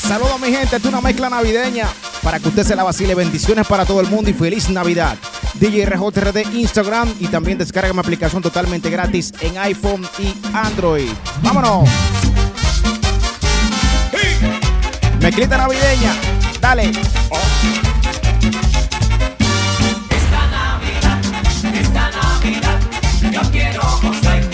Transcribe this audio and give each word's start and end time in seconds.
Saludos 0.00 0.40
mi 0.40 0.52
gente, 0.52 0.76
es 0.76 0.84
una 0.84 1.00
mezcla 1.00 1.28
navideña 1.28 1.88
para 2.22 2.38
que 2.38 2.48
usted 2.48 2.64
se 2.64 2.76
la 2.76 2.84
vacile. 2.84 3.16
Bendiciones 3.16 3.66
para 3.66 3.84
todo 3.84 4.00
el 4.00 4.06
mundo 4.06 4.30
y 4.30 4.32
feliz 4.32 4.70
Navidad. 4.70 5.16
DJ 5.54 5.86
RJRD 5.86 6.54
Instagram 6.54 7.12
y 7.18 7.26
también 7.26 7.58
descarga 7.58 7.92
mi 7.92 7.98
aplicación 7.98 8.40
totalmente 8.40 8.88
gratis 8.88 9.32
en 9.40 9.58
iPhone 9.58 10.06
y 10.20 10.32
Android. 10.54 11.10
¡Vámonos! 11.42 11.88
Mezclita 15.20 15.58
navideña. 15.58 16.14
Dale. 16.60 16.90
Esta 20.10 20.46
Navidad, 20.52 21.20
esta 21.74 22.10
Navidad, 22.10 22.80
yo 23.32 23.40
quiero 23.50 23.82
gozar. 24.02 24.48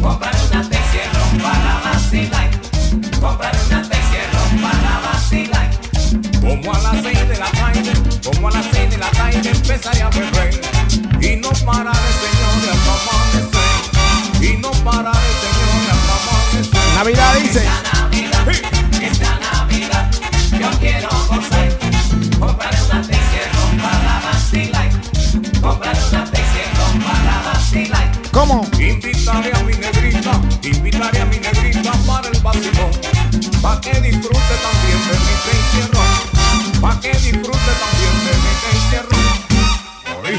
Comprar 0.00 0.39
Como 6.50 6.74
a 6.74 6.78
las 6.80 7.00
seis 7.00 7.28
de 7.28 7.38
la 7.38 7.48
tarde, 7.52 7.92
como 8.24 8.48
a 8.48 8.50
las 8.50 8.66
seis 8.72 8.90
de 8.90 8.98
la 8.98 9.08
tarde 9.12 9.40
empezaría 9.48 10.06
a 10.06 10.10
beber. 10.10 10.60
Y 11.20 11.36
no 11.36 11.50
parar 11.64 11.94
el 11.94 12.14
Señor 12.20 12.74
hasta 12.74 12.92
amanecer. 12.98 13.70
Y 14.42 14.56
no 14.56 14.72
parar 14.82 15.14
el 15.14 15.36
Señor 15.40 15.86
hasta 15.94 16.14
amanecer. 16.18 16.94
Navidad 16.96 17.34
dice. 17.36 17.62
Esta 17.62 17.92
Navidad, 18.02 18.48
esta 19.00 19.38
Navidad, 19.38 20.10
yo 20.58 20.70
quiero 20.80 21.08
gozar. 21.28 21.78
Comprar 22.40 22.74
una 22.90 23.02
te 23.02 23.18
para 23.80 24.20
vacilar. 24.24 24.90
Comprar 25.60 25.96
una 26.08 26.24
te 26.24 26.40
para 26.98 27.42
vacilar. 27.44 28.12
¿Cómo? 28.32 28.66
Invitaré 28.76 29.52
a 29.54 29.62
mi 29.62 29.74
negrita, 29.74 30.40
invitaré 30.64 31.20
a 31.20 31.26
mi 31.26 31.38
negrita 31.38 31.92
para 32.04 32.28
el 32.28 32.40
vacilón. 32.40 32.90
Pa' 33.62 33.80
que 33.80 33.92
disfrute 34.00 34.54
también 34.62 34.98
de 35.06 35.29
que 37.00 37.08
disfrute 37.12 37.72
también 37.80 38.14
de 38.24 38.32
mi 38.36 38.52
te 38.60 38.68
encierro. 38.76 39.16
Morí. 40.14 40.36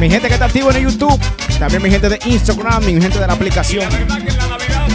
Mi 0.00 0.10
gente 0.10 0.28
que 0.28 0.34
está 0.34 0.46
activo 0.46 0.70
en 0.72 0.88
YouTube. 0.88 1.20
También 1.58 1.82
mi 1.82 1.90
gente 1.90 2.08
de 2.08 2.18
Instagram 2.26 2.82
y 2.88 2.94
mi 2.94 3.00
gente 3.02 3.18
de 3.18 3.26
la 3.26 3.32
Y 3.32 3.36
aplicación. 3.36 3.90
la 3.90 3.98
verdad 3.98 4.18
que 4.18 4.28
en 4.30 4.36
la 4.36 4.46
Navidad 4.46 4.88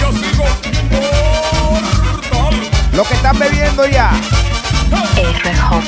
yo 0.00 0.12
sigo 0.12 0.44
mortal. 0.90 2.70
Lo 2.94 3.04
que 3.04 3.14
están 3.14 3.38
bebiendo 3.38 3.86
ya. 3.86 4.10
¿Cómo? 4.90 5.82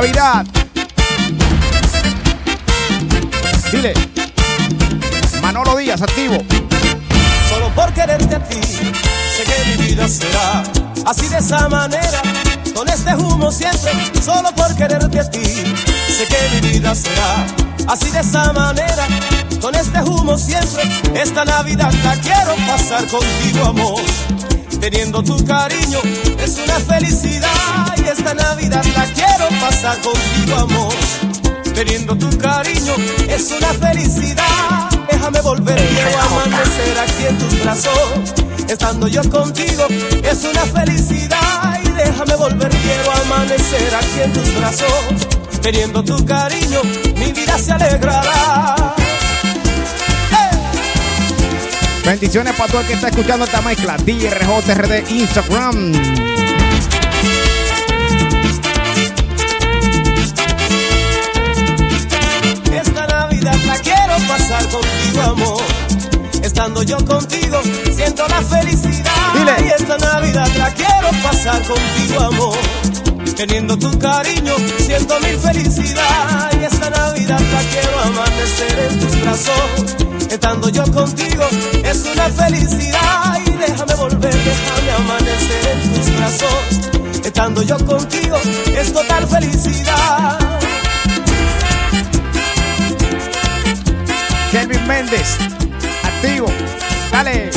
Navidad. 0.00 0.46
Dile. 3.70 3.92
Manolo 5.42 5.76
Díaz, 5.76 6.00
activo. 6.00 6.38
Solo 7.50 7.68
por 7.74 7.92
quererte 7.92 8.34
a 8.34 8.42
ti, 8.42 8.62
sé 8.62 9.44
que 9.44 9.76
mi 9.76 9.88
vida 9.88 10.08
será 10.08 10.62
así 11.04 11.28
de 11.28 11.36
esa 11.36 11.68
manera, 11.68 12.22
con 12.74 12.88
este 12.88 13.14
humo 13.14 13.52
siempre. 13.52 13.92
Solo 14.24 14.54
por 14.54 14.74
quererte 14.74 15.20
a 15.20 15.30
ti, 15.30 15.44
sé 15.44 16.26
que 16.26 16.48
mi 16.62 16.68
vida 16.72 16.94
será 16.94 17.44
así 17.86 18.08
de 18.08 18.20
esa 18.20 18.54
manera, 18.54 19.06
con 19.60 19.74
este 19.74 20.00
humo 20.00 20.38
siempre. 20.38 20.82
Esta 21.12 21.44
Navidad 21.44 21.92
la 22.04 22.16
quiero 22.16 22.56
pasar 22.66 23.06
contigo, 23.06 23.66
amor. 23.66 24.00
Teniendo 24.80 25.22
tu 25.22 25.44
cariño 25.44 25.98
es 26.42 26.58
una 26.58 26.80
felicidad 26.80 27.94
y 27.96 28.08
esta 28.08 28.34
Navidad 28.34 28.84
la 28.96 29.04
quiero 29.04 29.48
pasar 29.60 29.98
contigo, 30.00 30.56
amor. 30.56 30.94
Teniendo 31.74 32.16
tu 32.16 32.28
cariño 32.38 32.94
es 33.28 33.50
una 33.52 33.68
felicidad. 33.74 34.90
Déjame 35.10 35.40
volver, 35.40 35.76
quiero 35.76 36.20
amanecer 36.20 36.98
aquí 36.98 37.26
en 37.28 37.38
tus 37.38 37.62
brazos. 37.62 38.34
Estando 38.68 39.08
yo 39.08 39.22
contigo 39.30 39.86
es 40.22 40.44
una 40.44 40.62
felicidad. 40.66 41.80
Y 41.84 41.90
déjame 41.90 42.34
volver, 42.36 42.70
quiero 42.70 43.12
amanecer 43.24 43.94
aquí 43.94 44.20
en 44.24 44.32
tus 44.32 44.54
brazos. 44.56 44.92
Teniendo 45.62 46.02
tu 46.02 46.24
cariño, 46.24 46.80
mi 47.16 47.32
vida 47.32 47.58
se 47.58 47.72
alegrará. 47.72 48.99
Bendiciones 52.04 52.54
para 52.54 52.70
todo 52.70 52.80
el 52.80 52.86
que 52.86 52.94
está 52.94 53.08
escuchando 53.08 53.44
esta 53.44 53.60
mezcla. 53.60 53.96
DJ 53.98 54.30
RJRD 54.30 55.10
Instagram. 55.10 55.92
Esta 62.72 63.06
Navidad 63.06 63.56
la 63.66 63.78
quiero 63.78 64.16
pasar 64.26 64.62
contigo, 64.68 65.22
amor. 65.22 65.62
Estando 66.42 66.82
yo 66.82 66.96
contigo, 67.04 67.60
siento 67.94 68.26
la 68.28 68.42
felicidad. 68.42 69.12
Dile. 69.34 69.68
Y 69.68 69.80
esta 69.80 69.98
Navidad 69.98 70.48
la 70.56 70.70
quiero 70.72 71.10
pasar 71.22 71.62
contigo, 71.62 72.20
amor. 72.20 72.58
Teniendo 73.36 73.78
tu 73.78 73.96
cariño, 73.98 74.54
siento 74.78 75.20
mi 75.20 75.38
felicidad. 75.38 76.50
Y 76.60 76.64
esta 76.64 76.90
Navidad 76.90 77.40
la 77.40 77.60
quiero 77.70 78.00
amanecer 78.00 78.88
en 78.90 79.00
tus 79.00 79.20
brazos. 79.20 80.09
Estando 80.30 80.68
yo 80.68 80.84
contigo, 80.92 81.44
es 81.84 82.04
una 82.04 82.28
felicidad. 82.28 83.38
Y 83.46 83.50
déjame 83.50 83.94
volver, 83.94 84.34
déjame 84.34 84.90
amanecer 84.92 85.78
en 85.82 85.94
tus 85.94 86.16
brazos. 86.16 87.24
Estando 87.24 87.62
yo 87.62 87.76
contigo, 87.84 88.36
es 88.78 88.92
total 88.92 89.26
felicidad. 89.26 90.38
Kelvin 94.50 94.86
Méndez, 94.86 95.36
activo. 96.02 96.46
Dale. 97.12 97.50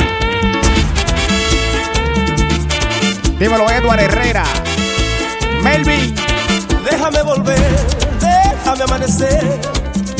Dímelo, 3.38 3.70
Edward 3.70 4.00
Herrera. 4.00 4.44
Melvin. 5.62 6.14
Déjame 6.84 7.22
volver, 7.22 7.58
déjame 8.20 8.84
amanecer, 8.84 9.60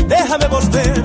déjame 0.08 0.46
volver, 0.48 1.04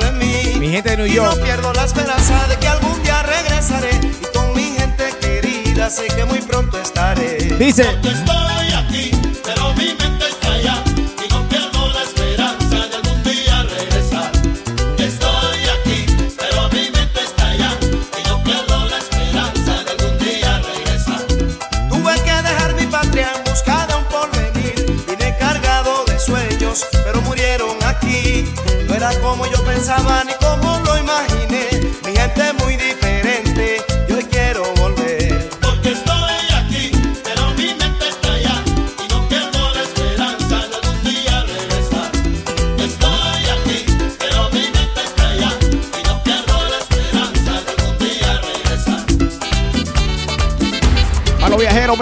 De 0.00 0.12
mí. 0.12 0.58
Mi 0.58 0.68
gente 0.70 0.90
de 0.90 0.96
New 0.96 1.06
Y 1.06 1.16
no 1.16 1.24
York. 1.24 1.42
pierdo 1.42 1.72
la 1.72 1.84
esperanza 1.84 2.46
de 2.48 2.56
que 2.56 2.68
algún 2.68 3.02
día 3.02 3.22
regresaré 3.22 4.00
y 4.20 4.36
con 4.36 4.54
mi 4.54 4.64
gente 4.76 5.10
querida 5.20 5.90
sé 5.90 6.06
que 6.08 6.24
muy 6.24 6.40
pronto 6.40 6.78
estaré. 6.80 7.36
Dice. 7.58 7.84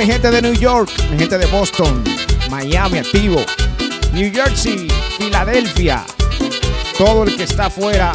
Mi 0.00 0.06
gente 0.06 0.30
de 0.30 0.40
New 0.40 0.54
York, 0.54 0.90
mi 1.10 1.18
gente 1.18 1.36
de 1.36 1.44
Boston, 1.48 2.02
Miami 2.48 3.00
activo, 3.00 3.44
New 4.14 4.32
Jersey, 4.32 4.88
Filadelfia, 5.18 6.06
todo 6.96 7.24
el 7.24 7.36
que 7.36 7.42
está 7.42 7.66
afuera 7.66 8.10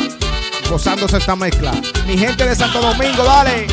gozándose 0.68 1.18
esta 1.18 1.36
mezcla. 1.36 1.74
Mi 2.08 2.18
gente 2.18 2.44
de 2.44 2.56
Santo 2.56 2.82
Domingo, 2.82 3.24
dale. 3.24 3.68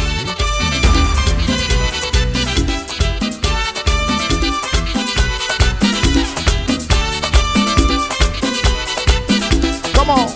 ¿Cómo? 9.97 10.35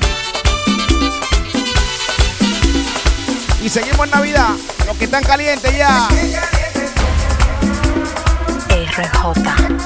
Y 3.62 3.68
seguimos 3.68 4.06
en 4.06 4.12
Navidad. 4.12 4.54
Los 4.86 4.96
que 4.96 5.04
están 5.04 5.22
calientes 5.22 5.76
ya. 5.76 6.08
RJ. 8.96 9.76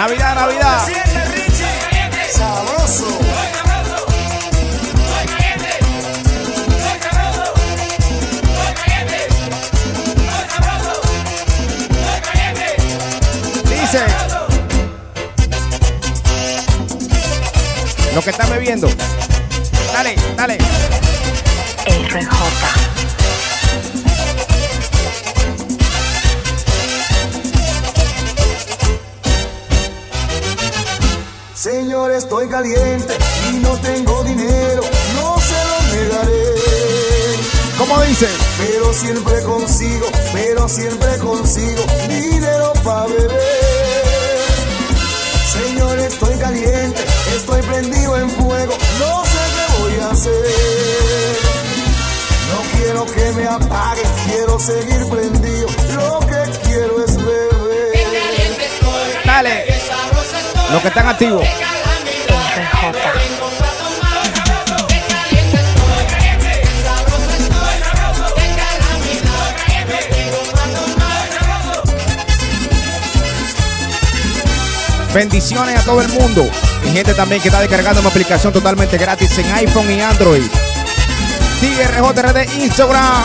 Navidad, 0.00 0.34
Navidad. 0.34 1.09
Lo 18.20 18.24
que 18.24 18.30
están 18.32 18.50
bebiendo. 18.50 18.86
Dale, 19.94 20.14
dale. 20.36 20.58
RJ. 21.86 22.28
Señor, 31.54 32.10
estoy 32.10 32.46
caliente 32.50 33.16
y 33.48 33.54
no 33.60 33.70
tengo 33.78 34.22
dinero, 34.24 34.82
no 35.14 35.40
se 35.40 35.54
lo 35.64 35.80
negaré. 35.94 36.44
¿Cómo 37.78 38.02
dice? 38.02 38.28
Pero 38.58 38.92
siempre 38.92 39.42
consigo, 39.44 40.06
pero 40.34 40.68
siempre 40.68 41.16
consigo 41.16 41.82
dinero 42.06 42.74
para 42.84 43.06
beber. 43.06 43.60
Señor, 45.50 45.98
estoy 46.00 46.36
caliente, 46.36 47.02
estoy 47.34 47.62
prendido 47.62 47.99
quiero 53.04 53.06
que 53.06 53.32
me 53.32 53.46
apague, 53.46 54.02
quiero 54.26 54.58
seguir 54.58 55.06
prendido, 55.08 55.66
lo 55.94 56.20
que 56.20 56.50
quiero 56.64 57.04
es 57.04 57.16
beber. 57.16 57.96
Dale. 59.24 59.64
Los 60.72 60.82
que 60.82 60.88
están 60.88 61.08
activos. 61.08 61.46
Bendiciones 75.12 75.80
a 75.80 75.84
todo 75.84 76.00
el 76.02 76.08
mundo. 76.08 76.48
Mi 76.84 76.92
gente 76.92 77.14
también 77.14 77.42
que 77.42 77.48
está 77.48 77.60
descargando 77.60 78.00
una 78.00 78.10
aplicación 78.10 78.52
totalmente 78.52 78.96
gratis 78.96 79.36
en 79.38 79.52
iPhone 79.54 79.90
y 79.90 80.00
Android. 80.00 80.69
TRJRD 81.60 82.62
Instagram. 82.62 83.22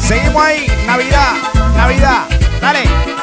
Seguimos 0.00 0.42
ahí. 0.42 0.66
Navidad. 0.86 1.32
Navidad. 1.74 2.26
Dale. 2.60 3.17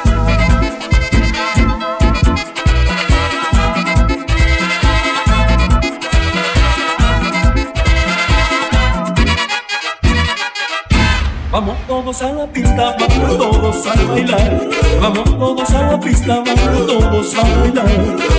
Todos 12.15 12.31
a 12.31 12.33
la 12.33 12.47
pista, 12.47 12.95
vamos 12.97 13.37
todos 13.37 13.87
a 13.87 14.03
bailar. 14.03 14.69
Vamos 15.01 15.37
todos 15.37 15.69
a 15.71 15.81
la 15.81 15.99
pista, 15.99 16.43
vamos 16.45 16.87
todos 16.87 17.35
a 17.35 17.41
bailar. 17.41 17.87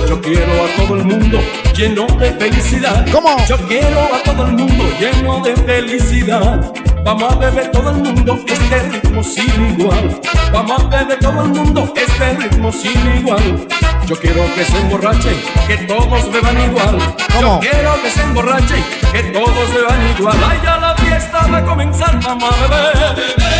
Yo 0.09 0.19
quiero 0.19 0.65
a 0.65 0.75
todo 0.77 0.95
el 0.95 1.03
mundo 1.05 1.39
lleno 1.75 2.07
de 2.17 2.31
felicidad. 2.31 3.05
¿Cómo? 3.11 3.35
Yo 3.47 3.57
quiero 3.67 3.99
a 4.15 4.23
todo 4.23 4.47
el 4.47 4.53
mundo 4.53 4.83
lleno 4.99 5.41
de 5.41 5.55
felicidad. 5.55 6.73
Vamos 7.03 7.31
a 7.31 7.35
beber 7.35 7.69
todo 7.71 7.91
el 7.91 7.97
mundo 7.97 8.39
este 8.47 8.79
ritmo 8.89 9.23
sin 9.23 9.79
igual. 9.79 10.21
Vamos 10.51 10.83
a 10.83 10.87
beber 10.87 11.19
todo 11.19 11.43
el 11.43 11.49
mundo 11.49 11.93
este 11.95 12.33
ritmo 12.33 12.71
sin 12.71 13.15
igual. 13.19 13.67
Yo 14.07 14.15
quiero 14.15 14.45
que 14.55 14.63
se 14.63 14.77
emborrachen, 14.77 15.37
que 15.67 15.77
todos 15.79 16.31
beban 16.31 16.57
igual. 16.61 16.97
¿Cómo? 17.33 17.61
Yo 17.61 17.69
quiero 17.69 18.01
que 18.01 18.09
se 18.09 18.21
emborrachen, 18.21 18.81
que 19.11 19.23
todos 19.33 19.73
beban 19.73 20.15
igual. 20.17 20.37
Ay, 20.49 20.59
ya 20.63 20.77
la 20.77 20.95
fiesta 20.95 21.45
va 21.51 21.57
a 21.57 21.65
comenzar, 21.65 22.17
vamos 22.23 22.55
a 22.55 22.67
beber, 22.67 22.93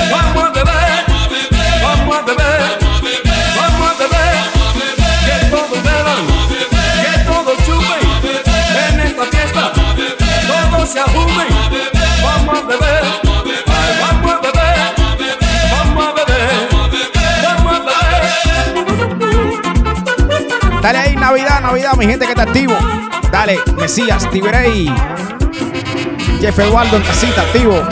vamos 0.10 0.44
a 0.46 0.50
beber, 0.52 1.06
vamos 1.84 2.16
a 2.16 2.22
beber, 2.22 2.80
vamos 3.58 3.90
a 3.90 3.94
beber, 3.98 4.38
que 5.26 5.46
todos 5.50 5.84
beban, 5.84 6.26
que 7.04 7.20
todos 7.26 7.58
chupen, 7.66 8.02
en 8.90 9.00
esta 9.02 9.26
fiesta, 9.26 9.74
todos 10.48 10.90
se 10.90 11.00
ajumen, 11.02 11.48
vamos 12.24 12.58
a 12.58 12.62
beber, 12.62 13.27
Dale 20.88 21.00
ahí, 21.00 21.16
Navidad, 21.18 21.60
Navidad, 21.60 21.98
mi 21.98 22.06
gente 22.06 22.24
que 22.24 22.32
está 22.32 22.44
activo. 22.44 22.74
Dale, 23.30 23.60
Mesías, 23.76 24.26
Tiberey. 24.32 24.90
Jeff 26.40 26.58
Eduardo 26.60 26.96
en 26.96 27.04
casita, 27.04 27.42
activo. 27.42 27.86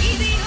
Y 0.00 0.16
dijo 0.18 0.46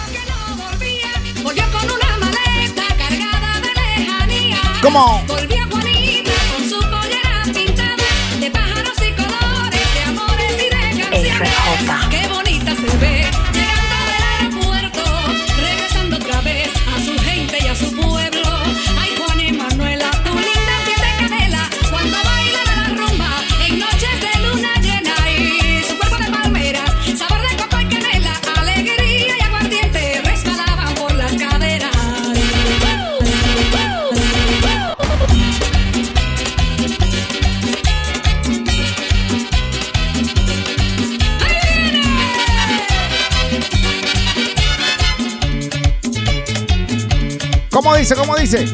¿Cómo 47.84 47.98
dice? 47.98 48.16
¿Cómo 48.16 48.38
dice? 48.38 48.66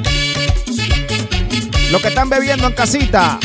Los 1.89 1.99
que 1.99 2.09
están 2.09 2.29
bebiendo 2.29 2.67
en 2.67 2.73
casita. 2.73 3.39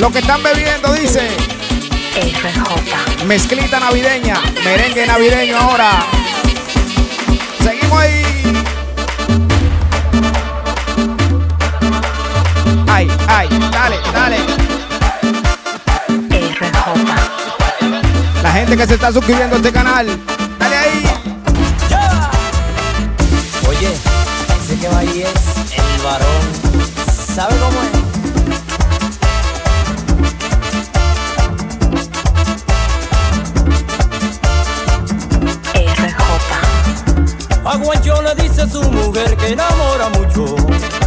Lo 0.00 0.10
que 0.10 0.20
están 0.20 0.42
bebiendo 0.42 0.94
dice 0.94 1.28
mezclita 3.26 3.78
navideña, 3.78 4.40
merengue 4.64 5.06
navideño 5.06 5.58
ahora. 5.58 5.90
Seguimos 7.62 8.00
ahí. 8.00 8.24
Ay, 12.88 13.10
ay, 13.28 13.48
dale, 13.70 13.96
dale. 14.14 14.38
La 18.42 18.52
gente 18.52 18.76
que 18.78 18.86
se 18.86 18.94
está 18.94 19.12
suscribiendo 19.12 19.56
a 19.56 19.58
este 19.58 19.70
canal, 19.70 20.06
dale 20.58 20.76
ahí. 20.76 21.04
Oye, 23.68 23.92
ese 24.64 24.78
que 24.80 24.88
va 24.88 24.98
ahí 25.00 25.24
es 25.26 25.78
el 25.78 26.02
varón. 26.02 26.86
¿Sabe 27.34 27.54
cómo 27.58 27.82
es? 27.82 27.89
Mujer 39.10 39.36
que 39.36 39.48
enamora 39.48 40.08
mucho. 40.10 40.54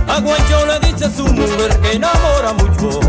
A 0.07 0.19
Guancho 0.19 0.65
le 0.65 0.79
dice 0.91 1.05
a 1.05 1.09
su 1.09 1.25
mujer 1.25 1.79
que 1.79 1.93
enamora 1.93 2.51
mucho. 2.53 2.99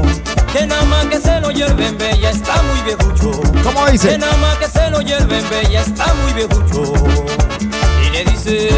Que 0.52 0.66
nada 0.66 0.84
más 0.84 1.06
que 1.06 1.20
se 1.20 1.40
lo 1.40 1.50
lleven 1.50 1.98
bella 1.98 2.30
está 2.30 2.62
muy 2.62 2.80
viejucho. 2.82 3.32
¿Cómo 3.64 3.86
Que 3.86 3.92
dice? 3.92 4.18
nada 4.18 4.36
más 4.36 4.56
que 4.58 4.68
se 4.68 4.90
lo 4.90 5.00
lleven 5.00 5.44
bella 5.50 5.80
está 5.80 6.14
muy 6.14 6.32
viejucho. 6.32 6.92
Y 8.06 8.10
le 8.10 8.24
dice, 8.24 8.70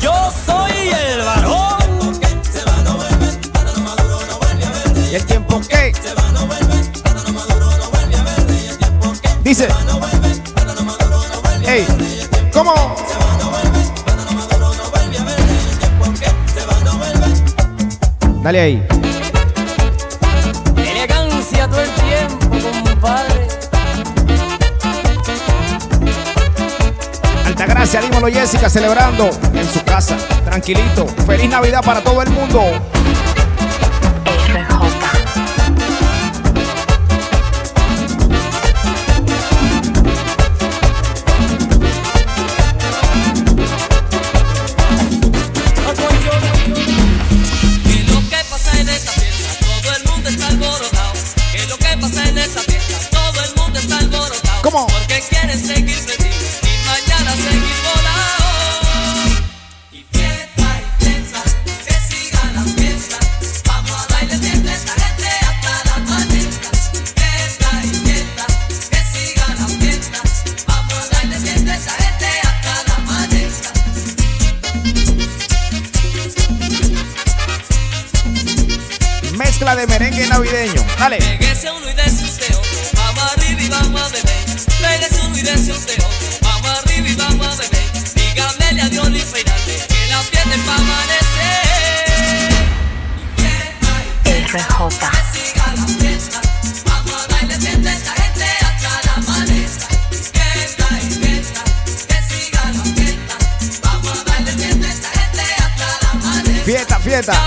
yo 0.00 0.14
soy 0.46 0.72
el 0.88 1.20
varón. 1.20 2.18
¿Y 5.10 5.14
el 5.16 5.26
tiempo 5.26 5.60
qué? 5.68 5.92
Dice. 9.42 9.68
Ey, 11.66 11.86
¿cómo? 12.52 12.87
Dale 18.48 18.60
ahí. 18.62 18.82
Elegancia 20.74 21.68
todo 21.68 21.82
el 21.82 21.90
tiempo, 21.90 22.70
compadre. 22.82 23.46
Altagracia, 27.44 28.00
dímelo 28.00 28.28
Jessica, 28.28 28.70
celebrando 28.70 29.28
en 29.52 29.70
su 29.70 29.84
casa, 29.84 30.16
tranquilito. 30.46 31.06
Feliz 31.26 31.50
Navidad 31.50 31.84
para 31.84 32.00
todo 32.00 32.22
el 32.22 32.30
mundo. 32.30 32.62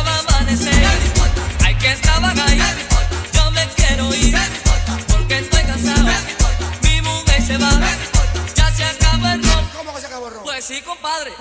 Va 0.03 0.15
a 0.15 0.19
amanecer. 0.19 0.73
Hay 1.63 1.75
que 1.75 1.95
trabajar. 2.01 2.57
Yo 3.33 3.51
me 3.51 3.67
quiero 3.75 4.13
ir. 4.13 4.35
Porque 5.07 5.39
estoy 5.39 5.63
cansado. 5.63 6.09
Mi 6.83 7.01
mujer 7.01 7.41
se 7.41 7.57
va. 7.57 7.71
Ya 8.55 8.71
se 8.71 8.83
acabó 8.83 9.27
el 9.27 9.43
ron. 9.43 9.69
¿Cómo 9.75 9.93
que 9.93 10.01
se 10.01 10.07
acabó 10.07 10.27
el 10.27 10.33
ron? 10.33 10.43
Pues 10.43 10.65
sí, 10.65 10.81
compadre. 10.81 11.31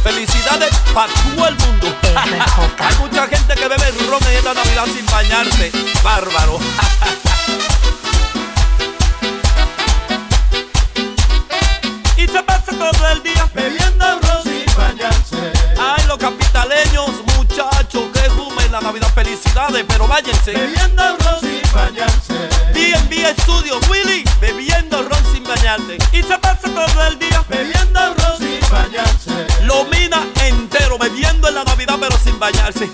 Felicidades 0.02 0.74
para 0.92 1.10
todo 1.12 1.48
el 1.48 1.56
mundo. 1.56 1.86
Hay 2.78 2.94
mucha 3.00 3.26
gente 3.26 3.54
que 3.54 3.68
bebe 3.68 3.90
ron 4.10 4.22
en 4.24 4.36
esta 4.36 4.52
Navidad 4.52 4.84
sin 4.94 5.06
bañarse. 5.06 5.72
Bárbaro. 6.02 6.58
y 12.18 12.26
se 12.26 12.42
pasa 12.42 12.72
todo 12.72 13.08
el 13.12 13.22
día 13.22 13.48
Bebiendo 13.54 14.20
ron 14.20 14.42
sin 14.42 14.66
bañarse. 14.76 15.50
Ay, 15.80 16.04
los 16.06 16.18
capitaleños, 16.18 17.10
muchachos, 17.36 18.10
que 18.12 18.28
fumen 18.30 18.70
la 18.70 18.82
Navidad. 18.82 19.10
Felicidades, 19.14 19.84
pero 19.88 20.06
váyanse. 20.06 20.52
Bebiendo 20.52 21.16
ron 21.18 21.43
sin 21.74 21.94
bañarse. 21.94 22.48
B&B 22.72 23.34
Studio, 23.42 23.80
Willy, 23.90 24.24
bebiendo 24.40 25.02
ron 25.02 25.18
sin 25.32 25.44
bañarte. 25.44 25.98
Y 26.12 26.22
se 26.22 26.38
pasa 26.38 26.68
todo 26.68 27.06
el 27.06 27.18
día. 27.18 27.44
Bebiendo 27.48 28.14
ron 28.14 28.38
sin 28.38 28.60
bañarse. 28.70 29.46
Lo 29.62 29.84
mina 29.86 30.26
entero, 30.44 30.98
bebiendo 30.98 31.48
en 31.48 31.54
la 31.54 31.64
Navidad, 31.64 31.96
pero 32.00 32.16
sin 32.18 32.38
bañarse. 32.38 32.90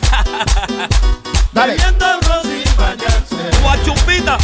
Dale. 1.52 1.75
Bebiendo 1.75 2.20
ron 2.22 2.42
sin 2.42 2.76
bañarse. 2.76 3.60
Guachumpita. 3.62 4.38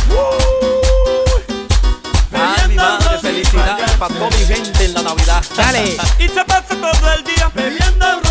Ay, 2.33 2.69
mi 2.69 2.75
madre, 2.75 3.19
felicidades 3.21 3.91
para 3.93 4.15
toda 4.15 4.31
mi 4.31 4.45
gente 4.45 4.85
en 4.85 4.95
la 4.95 5.03
Navidad. 5.03 5.45
Dale. 5.57 5.97
y 6.19 6.29
se 6.29 6.45
pasa 6.45 6.75
todo 6.75 7.13
el 7.13 7.25
día. 7.25 7.51
Bebiendo 7.55 8.21
ron 8.21 8.26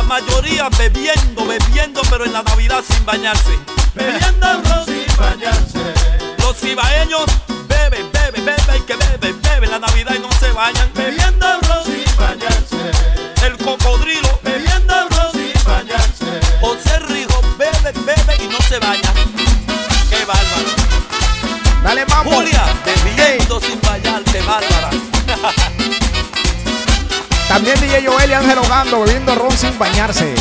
la 0.00 0.20
mayoría 0.20 0.68
bebiendo, 0.78 1.46
bebiendo, 1.46 2.00
pero 2.08 2.24
en 2.24 2.32
la 2.32 2.42
Navidad 2.42 2.82
sin 2.88 3.04
bañarse. 3.04 3.58
Bebiendo 3.94 4.84
sin 4.86 5.16
bañarse. 5.16 5.94
Los 6.38 6.62
ibaeños 6.64 7.26
beben, 7.68 8.10
beben, 8.10 8.44
beben, 8.46 8.86
que 8.86 8.96
beben, 8.96 9.42
beben 9.42 9.70
la 9.70 9.78
Navidad 9.78 10.14
y 10.16 10.20
no 10.20 10.32
se 10.40 10.50
bañan. 10.52 10.90
Bebiendo 10.94 11.46
sin 11.84 12.16
bañarse. 12.16 12.90
El 13.44 13.58
cocodrilo, 13.58 14.40
Bebiendo 14.42 14.94
sin 15.32 15.64
bañarse. 15.64 16.40
José 16.60 16.98
Rijo, 17.00 17.42
bebe, 17.58 17.92
bebe 17.92 18.44
y 18.44 18.48
no 18.48 18.58
se 18.68 18.78
baña. 18.78 19.12
Qué 20.08 20.24
bárbaro. 20.24 20.70
Dale, 21.82 22.06
mambo. 22.06 22.32
Julia, 22.32 22.64
bebiendo 22.86 23.60
sin 23.60 23.78
bañarte, 23.82 24.40
bárbara. 24.42 24.90
También 27.50 27.80
DJ 27.80 28.06
Joel 28.06 28.30
y 28.30 28.32
Ángel 28.32 28.58
Hogando 28.58 29.00
bebiendo 29.00 29.34
ron 29.34 29.50
sin 29.50 29.76
bañarse. 29.76 30.36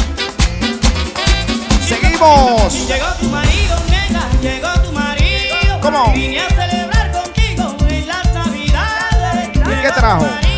Seguimos. 1.84 2.88
Llegó 2.88 3.08
tu 3.20 3.30
marido, 3.30 3.80
nena, 3.90 4.30
llegó 4.40 4.72
tu 4.84 4.92
marido. 4.92 5.80
¿Cómo? 5.82 6.14
Vine 6.14 6.42
a 6.42 6.50
celebrar 6.50 7.12
contigo 7.12 7.76
en 7.90 8.08
las 8.08 8.32
navidades. 8.32 9.50
¿Y 9.58 9.82
qué 9.82 9.92
trajo? 9.92 10.49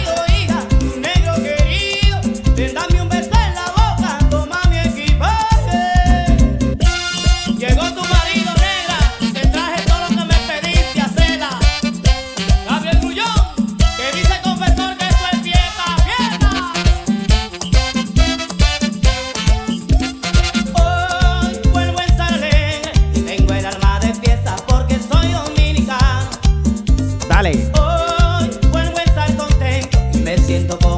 Hoy 27.44 28.52
vuelvo 28.72 29.00
a 29.00 29.04
estar 29.04 29.36
contento 29.36 29.98
y 30.14 30.18
me 30.20 30.38
siento 30.38 30.78
contento. 30.78 30.91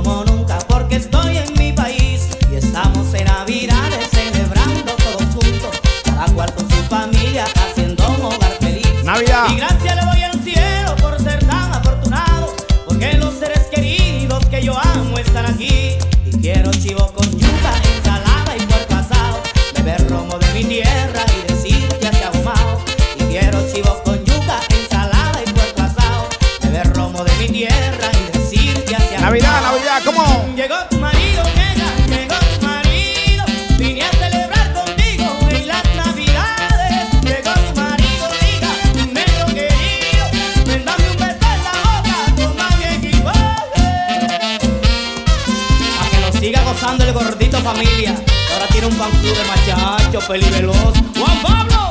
Feliz 50.27 50.49
Veloz. 50.51 50.93
Juan 51.17 51.41
Pablo. 51.41 51.89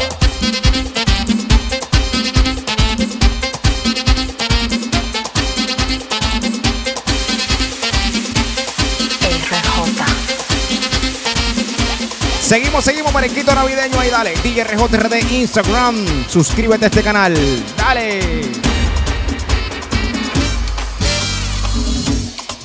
RJ. 9.21 10.05
Seguimos, 12.41 12.85
seguimos, 12.85 13.13
merenquito 13.13 13.55
navideño 13.55 14.01
ahí, 14.01 14.09
dale. 14.09 14.35
DJ 14.43 14.65
RJRD 14.65 15.33
Instagram. 15.33 16.07
Suscríbete 16.29 16.87
a 16.87 16.89
este 16.89 17.03
canal. 17.03 17.35
Dale. 17.77 18.21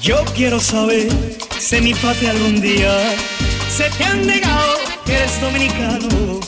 Yo 0.02 0.24
quiero 0.34 0.62
saber 0.62 1.10
si 1.60 1.82
mi 1.82 1.94
patria 1.94 2.32
algún 2.32 2.62
día 2.62 2.98
se 3.70 3.90
te 3.90 4.06
han 4.06 4.26
negado 4.26 4.77
eres 5.18 5.42
dominicano. 5.42 6.40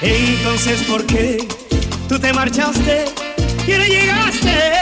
Entonces, 0.00 0.82
¿por 0.82 1.06
qué 1.06 1.46
tú 2.08 2.18
te 2.18 2.32
marchaste 2.32 3.04
y 3.66 3.70
no 3.70 3.84
llegaste 3.84 4.72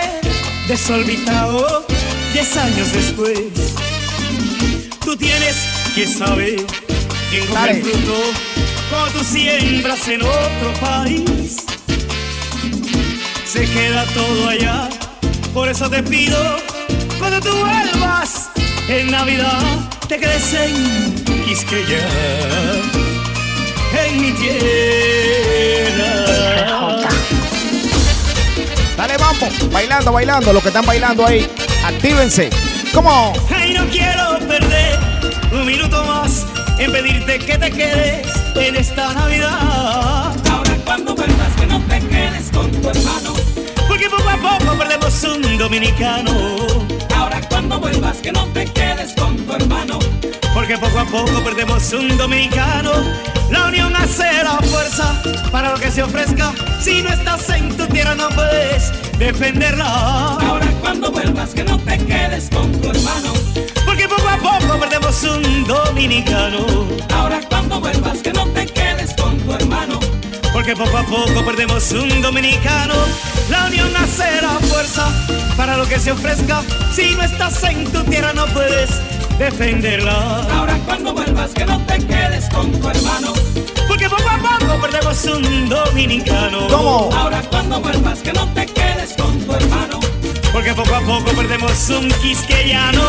desorbitado 0.67 1.87
diez 2.33 2.57
años 2.57 2.93
después? 2.93 3.39
Tú 5.05 5.17
tienes 5.17 5.57
que 5.95 6.07
saber 6.07 6.65
quién 7.31 7.53
Dale. 7.53 7.73
el 7.73 7.83
fruto 7.83 8.23
cuando 8.89 9.19
tú 9.19 9.25
siembras 9.25 10.09
en 10.09 10.23
otro 10.23 10.73
país. 10.81 11.57
Se 13.45 13.65
queda 13.65 14.05
todo 14.15 14.49
allá, 14.49 14.89
por 15.53 15.69
eso 15.69 15.91
te 15.91 16.03
pido, 16.03 16.39
cuando 17.19 17.41
tú 17.41 17.51
vuelvas 17.57 18.49
en 18.89 19.11
Navidad, 19.11 19.61
te 20.09 20.19
quedes 20.19 20.55
en 20.55 21.20
Quisqueya, 21.51 21.99
en 24.05 24.21
mi 24.21 24.31
tierra. 24.35 24.55
Dale, 28.97 29.17
vamos. 29.19 29.73
Bailando, 29.73 30.13
bailando. 30.13 30.53
Los 30.53 30.63
que 30.63 30.69
están 30.69 30.87
bailando 30.87 31.27
ahí, 31.27 31.51
actívense. 31.85 32.51
¿Cómo? 32.95 33.33
Ay, 33.53 33.75
no 33.75 33.85
quiero 33.89 34.39
perder 34.47 34.97
un 35.51 35.67
minuto 35.67 36.05
más 36.05 36.47
en 36.79 36.93
pedirte 36.93 37.41
que 37.41 37.59
te 37.59 37.73
quedes 37.73 38.29
en 38.55 38.77
esta 38.77 39.13
Navidad. 39.13 40.33
Ahora 40.53 40.77
cuando 40.85 41.17
vuelvas 41.17 41.53
que 41.59 41.67
no 41.67 41.81
te 41.81 41.99
quedes 41.99 42.49
con 42.53 42.71
tu 42.71 42.91
hermano. 42.91 43.35
Porque 43.89 44.09
poco 44.09 44.29
a 44.29 44.37
poco 44.37 44.79
perdemos 44.79 45.25
un 45.25 45.59
dominicano. 45.59 46.31
Ahora 47.17 47.41
cuando 47.49 47.81
vuelvas 47.81 48.19
que 48.19 48.31
no 48.31 48.45
te 48.55 48.67
quedes 48.67 49.15
con 49.17 49.37
tu 49.37 49.53
hermano. 49.53 49.99
Porque 50.61 50.77
poco 50.77 50.99
a 50.99 51.07
poco 51.07 51.42
perdemos 51.42 51.90
un 51.94 52.18
dominicano. 52.18 52.92
La 53.51 53.68
unión 53.68 53.96
hace 53.96 54.31
la 54.44 54.59
fuerza 54.59 55.23
para 55.51 55.73
lo 55.73 55.81
que 55.81 55.90
se 55.90 56.03
ofrezca. 56.03 56.53
Si 56.83 57.03
no 57.03 57.09
estás 57.09 57.49
en 57.49 57.75
tu 57.79 57.87
tierra 57.87 58.14
no 58.14 58.29
puedes 58.29 58.92
defenderla. 59.18 59.87
Ahora 59.87 60.66
cuando 60.83 61.11
vuelvas 61.11 61.55
que 61.55 61.64
no 61.64 61.79
te 61.79 61.96
quedes 62.05 62.51
con 62.51 62.70
tu 62.73 62.90
hermano. 62.90 63.33
Porque 63.87 64.07
poco 64.07 64.29
a 64.29 64.37
poco 64.37 64.79
perdemos 64.79 65.23
un 65.23 65.64
dominicano. 65.64 66.59
Ahora 67.14 67.40
cuando 67.49 67.81
vuelvas 67.81 68.18
que 68.18 68.31
no 68.35 68.44
te 68.49 68.66
quedes 68.66 69.14
con 69.14 69.38
tu 69.38 69.55
hermano. 69.55 69.99
Porque 70.53 70.77
poco 70.77 70.99
a 70.99 71.05
poco 71.05 71.42
perdemos 71.42 71.90
un 71.92 72.20
dominicano. 72.20 72.96
La 73.49 73.64
unión 73.64 73.96
hace 73.96 74.42
la 74.42 74.59
fuerza 74.68 75.09
para 75.57 75.79
lo 75.79 75.88
que 75.88 75.99
se 75.99 76.12
ofrezca. 76.12 76.61
Si 76.94 77.14
no 77.14 77.23
estás 77.23 77.64
en 77.64 77.90
tu 77.90 78.05
tierra 78.05 78.35
no 78.35 78.44
puedes 78.49 78.90
defenderla. 79.40 80.46
Ahora 80.53 80.79
cuando 80.85 81.14
vuelvas 81.14 81.50
que 81.53 81.64
no 81.64 81.81
te 81.87 81.96
quedes 82.07 82.48
con 82.50 82.70
tu 82.72 82.88
hermano. 82.88 83.33
Porque 83.88 84.09
poco 84.09 84.29
a 84.29 84.38
poco 84.38 84.81
perdemos 84.83 85.24
un 85.24 85.68
dominicano. 85.68 86.68
¿Cómo? 86.68 87.11
Ahora 87.16 87.42
cuando 87.48 87.81
vuelvas 87.81 88.18
que 88.20 88.35
no 88.35 88.46
te 88.53 88.66
quedes 88.66 89.14
con 89.14 89.38
tu 89.40 89.55
hermano. 89.55 89.98
Porque 90.53 90.74
poco 90.74 90.94
a 90.94 91.00
poco 91.00 91.31
perdemos 91.33 91.88
un 91.88 92.11
quisqueyano. 92.20 93.03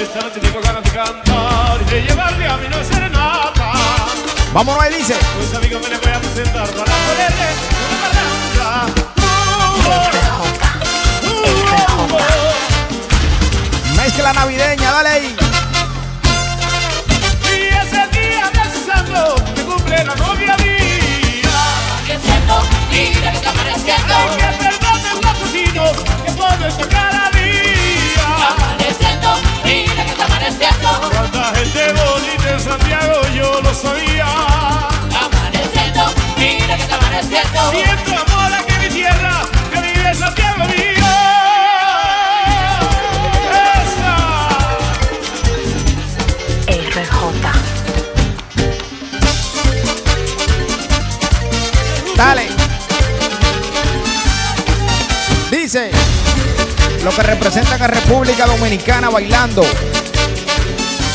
Esta 0.00 0.20
noche 0.20 0.40
tengo 0.40 0.60
ganas 0.60 0.84
de 0.84 0.90
cantar 0.90 1.80
y 1.80 1.90
de 1.90 2.02
llevarle 2.02 2.46
a 2.46 2.56
mi 2.56 2.68
no 2.68 2.84
serenata. 2.84 3.72
Vámonos 4.54 4.80
ahí, 4.80 4.94
dice. 4.94 5.16
Pues 5.38 5.54
amigo 5.54 5.80
me 5.80 5.88
le 5.88 5.98
voy 5.98 6.12
a 6.12 6.20
presentar 6.20 6.68
para 6.68 6.92
ponerle 6.92 7.48
una. 12.06 12.41
Mezcla 14.02 14.32
navideña, 14.32 14.90
dale 14.90 15.08
ahí. 15.10 15.36
Y 17.44 17.68
ese 17.68 18.02
día 18.08 18.50
de 18.52 18.64
su 18.74 18.84
santo 18.84 19.36
me 19.54 19.62
cumple 19.62 20.04
la 20.04 20.16
novia 20.16 20.56
mía. 20.56 21.54
Amaneciendo, 22.00 22.62
mira 22.90 23.30
que 23.30 23.36
está 23.36 23.50
amaneciendo. 23.50 24.14
Ay, 24.16 24.28
que 24.38 24.48
perdone 24.64 25.14
un 25.14 25.24
asesino 25.24 25.84
que 26.24 26.32
pone 26.32 26.66
esta 26.66 26.88
cara 26.88 27.30
mía. 27.32 28.26
Amaneciendo, 28.50 29.40
mira 29.64 30.04
que 30.04 30.10
está 30.10 30.24
amaneciendo. 30.24 30.88
Cuánta 31.12 31.54
gente 31.54 31.92
bonita 31.92 32.50
en 32.50 32.60
Santiago 32.60 33.20
yo 33.32 33.60
lo 33.62 33.72
sabía. 33.72 34.26
Amaneciendo, 34.26 36.12
mira 36.38 36.76
que 36.76 36.82
está 36.82 36.96
amaneciendo. 36.96 37.70
Siento 37.70 38.10
amor 38.20 38.52
aquí 38.52 38.72
en 38.74 38.80
mi 38.80 38.88
tierra, 38.88 39.42
que 39.72 39.80
vive 39.80 40.08
en 40.08 40.16
Santiago 40.16 40.64
mía. 40.64 40.91
Dale. 52.24 52.48
Dice. 55.50 55.90
Lo 57.02 57.10
que 57.10 57.20
representan 57.24 57.82
a 57.82 57.88
República 57.88 58.46
Dominicana 58.46 59.10
bailando. 59.10 59.62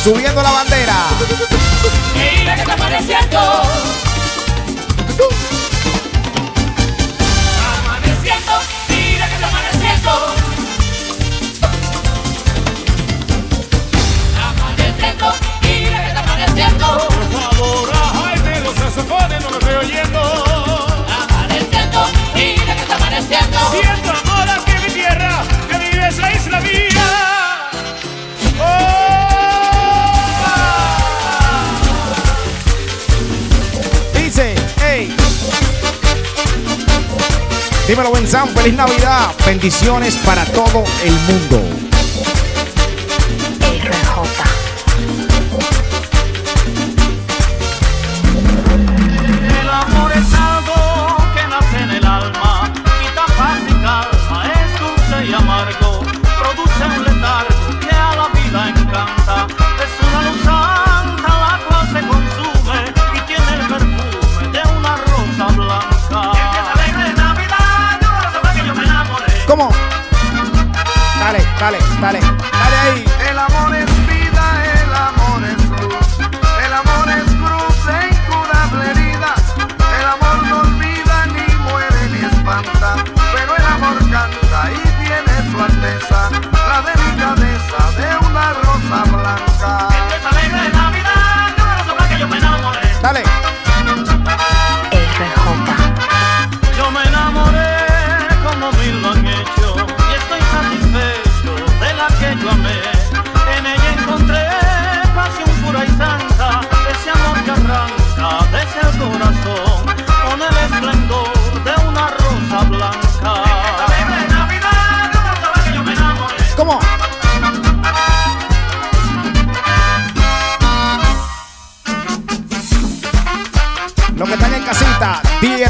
Subiendo 0.03 0.43
la 0.43 0.51
bandera. 0.51 0.95
Mira 2.13 2.55
que 2.55 2.61
está 2.61 2.73
amaneciendo. 2.73 3.39
Amaneciendo, 7.79 8.53
mira 8.89 9.27
que 9.29 9.35
está 9.35 9.47
amaneciendo. 9.47 10.11
Amaneciendo, 14.45 15.33
mira 15.61 16.01
que 16.01 16.07
está 16.09 16.19
amaneciendo. 16.19 16.97
Por 16.97 17.31
favor, 17.31 17.95
a 17.95 17.95
Jaime, 18.19 18.59
los 18.59 18.75
saxofones 18.75 19.41
no 19.41 19.49
me 19.51 19.57
estoy 19.57 19.75
oyendo. 19.75 20.36
Siento 23.27 24.09
amor 24.09 24.49
aquí 24.49 24.71
en 24.71 24.83
mi 24.83 24.89
tierra, 24.89 25.43
que 25.69 25.77
vive 25.77 26.07
esa 26.07 26.31
isla 26.31 26.61
mía. 26.61 27.69
Dice. 34.13 34.55
Hey. 34.77 35.13
Dímelo, 37.85 38.11
Benzán. 38.13 38.47
Feliz 38.49 38.73
Navidad. 38.75 39.33
Bendiciones 39.45 40.15
para 40.17 40.45
todo 40.45 40.85
el 41.03 41.13
mundo. 41.13 41.86
dale, 71.27 71.45
dale, 71.59 71.77
dale, 71.99 72.19
dale 72.21 72.77
ahí. 72.77 73.05
El 73.29 73.37
amor 73.37 73.75
es 73.75 73.96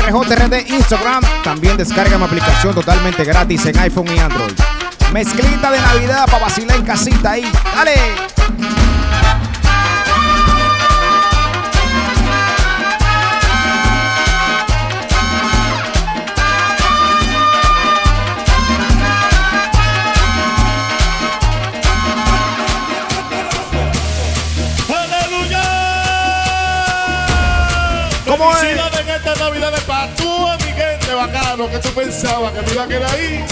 RJRD 0.09 0.69
Instagram. 0.69 1.23
También 1.43 1.77
descarga 1.77 2.17
mi 2.17 2.23
aplicación 2.23 2.73
totalmente 2.73 3.23
gratis 3.25 3.65
en 3.65 3.77
iPhone 3.79 4.07
y 4.15 4.19
Android. 4.19 4.53
Mezclita 5.11 5.71
de 5.71 5.81
Navidad 5.81 6.25
para 6.25 6.39
vacilar 6.39 6.77
en 6.77 6.85
casita 6.85 7.31
ahí. 7.31 7.51
¡Dale! 7.75 8.36
Felicidades 29.47 29.57
en 29.57 29.63
esta 29.63 29.69
Navidad 29.69 29.71
de 29.71 29.81
paz. 29.81 30.09
Tú, 30.15 30.65
mi 30.65 30.71
gente 30.73 31.13
bacano, 31.13 31.69
que 31.69 31.79
tú 31.79 31.89
pensabas 31.89 32.51
que 32.53 32.61
me 32.61 32.71
iba 32.73 32.83
a 32.83 32.87
quedar 32.87 33.15
ahí. 33.15 33.45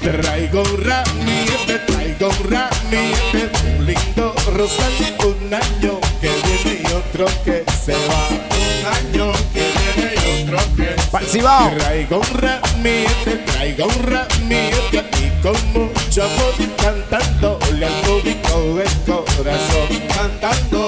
Te 0.00 0.10
traigo 0.10 0.62
un 0.62 0.84
ramillete, 0.84 1.56
te 1.66 1.78
traigo 1.78 2.28
un 2.28 2.50
ramillete, 2.50 3.50
un 3.78 3.86
lindo 3.86 4.34
rosal, 4.52 4.92
un 5.24 5.54
año 5.54 6.00
que 6.20 6.28
viene 6.28 6.82
y 6.82 6.92
otro 6.92 7.26
que 7.44 7.64
se 7.84 7.92
va. 7.92 8.28
Un 8.30 9.16
año 9.16 9.32
que 9.52 9.72
viene 9.96 10.14
y 10.14 10.42
otro 10.42 10.58
que 10.76 10.94
se 11.10 11.26
Cibao. 11.30 11.70
Te 11.70 11.76
traigo 11.76 12.18
un 12.18 12.38
ramillete, 12.38 13.36
traigo 13.46 13.86
un 13.86 14.02
ramillete 14.02 14.98
aquí 14.98 15.32
con 15.42 15.72
mucho 15.72 16.22
amor, 16.22 16.54
al 16.84 17.92
público 18.02 18.74
del 18.76 18.88
corazón, 19.06 19.88
cantándole 20.14 20.83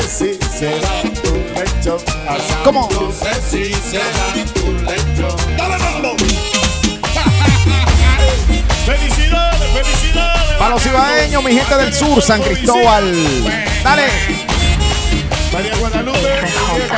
sé 0.00 0.34
si 0.34 0.58
será 0.58 1.02
lecho 1.02 1.96
asado. 2.28 2.64
¿Cómo? 2.64 2.88
No 2.92 3.12
sé 3.12 3.34
si 3.50 3.72
será 3.74 4.04
un 4.66 4.84
lecho. 4.84 5.36
¡Dale, 5.56 5.78
mambo! 5.78 6.16
¡Felicidades, 8.84 9.70
felicidades! 9.72 10.58
Para 10.58 10.70
los 10.70 10.82
cibaeños, 10.82 11.42
mi 11.44 11.52
gente 11.52 11.76
del 11.76 11.94
sur, 11.94 12.22
San 12.22 12.42
Cristóbal. 12.42 13.14
Dale. 13.82 14.04
María 15.52 15.76
Guadalupe, 15.76 16.18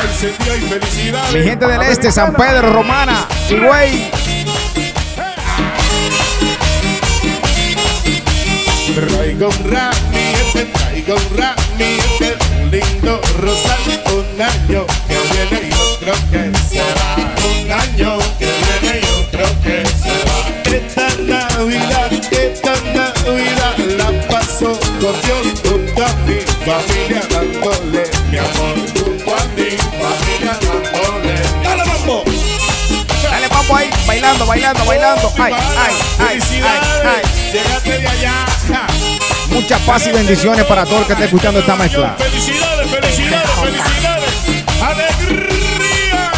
Encendida 0.04 0.56
y 0.56 0.60
felicidades. 0.60 1.34
Mi 1.34 1.42
gente 1.42 1.66
del 1.66 1.82
este, 1.82 2.10
San 2.10 2.34
Pedro, 2.34 2.72
Romana, 2.72 3.26
Higüey. 3.48 4.10
Traigo 8.94 9.48
un 9.48 9.70
ramillete, 9.70 10.64
traigo 10.72 11.14
un 11.14 11.36
ramillete, 11.38 12.47
un 12.68 12.70
lindo 12.70 13.20
rosal, 13.40 13.78
un 14.12 14.42
año 14.42 14.86
que 15.06 15.16
viene 15.32 15.68
y 15.68 15.72
otro 15.72 16.12
que 16.30 16.58
se 16.68 16.80
va. 16.80 17.16
Un 17.48 17.72
año 17.72 18.18
que 18.38 18.46
viene 18.46 19.00
y 19.00 19.04
otro 19.20 19.44
que 19.62 19.86
se 19.86 20.14
va. 20.26 20.76
Esta 20.76 21.08
Navidad, 21.22 22.12
esta 22.12 22.72
Navidad 22.94 23.78
la 23.96 24.28
paso 24.28 24.78
con 25.00 25.14
Dios 25.22 25.60
junto 25.64 26.04
a 26.04 26.12
mi 26.26 26.40
familia 26.66 27.22
dándole 27.30 28.10
mi 28.30 28.38
amor. 28.38 28.74
Junto 28.98 29.34
a 29.34 29.44
mi 29.56 29.70
familia 30.00 30.58
dándole. 30.60 31.34
¡Dale, 31.62 31.84
mambo! 31.84 32.24
Dale, 33.22 33.48
papo 33.48 33.76
ahí, 33.76 33.90
bailando, 34.06 34.46
bailando, 34.46 34.84
bailando. 34.84 35.32
Ay, 35.38 35.52
ay, 35.54 35.60
ay, 35.78 35.94
ay, 36.18 36.40
Felicidades, 36.40 36.88
ay. 37.04 37.52
llegaste 37.52 37.98
de 37.98 38.08
allá. 38.08 38.97
Mucha 39.58 39.76
paz 39.80 40.06
y 40.06 40.12
bendiciones 40.12 40.64
para 40.66 40.84
todo 40.84 41.00
el 41.00 41.06
que 41.06 41.14
esté 41.14 41.24
escuchando 41.24 41.58
esta 41.58 41.74
mezcla. 41.74 42.14
Felicidades, 42.16 42.88
felicidades, 42.88 43.50
felicidades. 43.50 44.30
Alegría. 44.80 46.30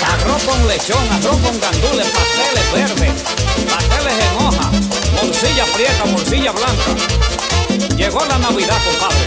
Arroz 0.00 0.44
con 0.44 0.68
lechón, 0.68 1.12
arroz 1.12 1.38
con 1.38 1.60
gandules, 1.60 2.06
pasteles 2.06 2.72
verdes, 2.72 3.22
pasteles 3.68 4.14
en 4.14 4.46
hoja, 4.46 4.70
morcilla 5.24 5.64
prieta, 5.74 6.04
morcilla 6.04 6.52
blanca. 6.52 7.96
Llegó 7.96 8.24
la 8.26 8.38
Navidad, 8.38 8.78
compadre. 8.84 9.26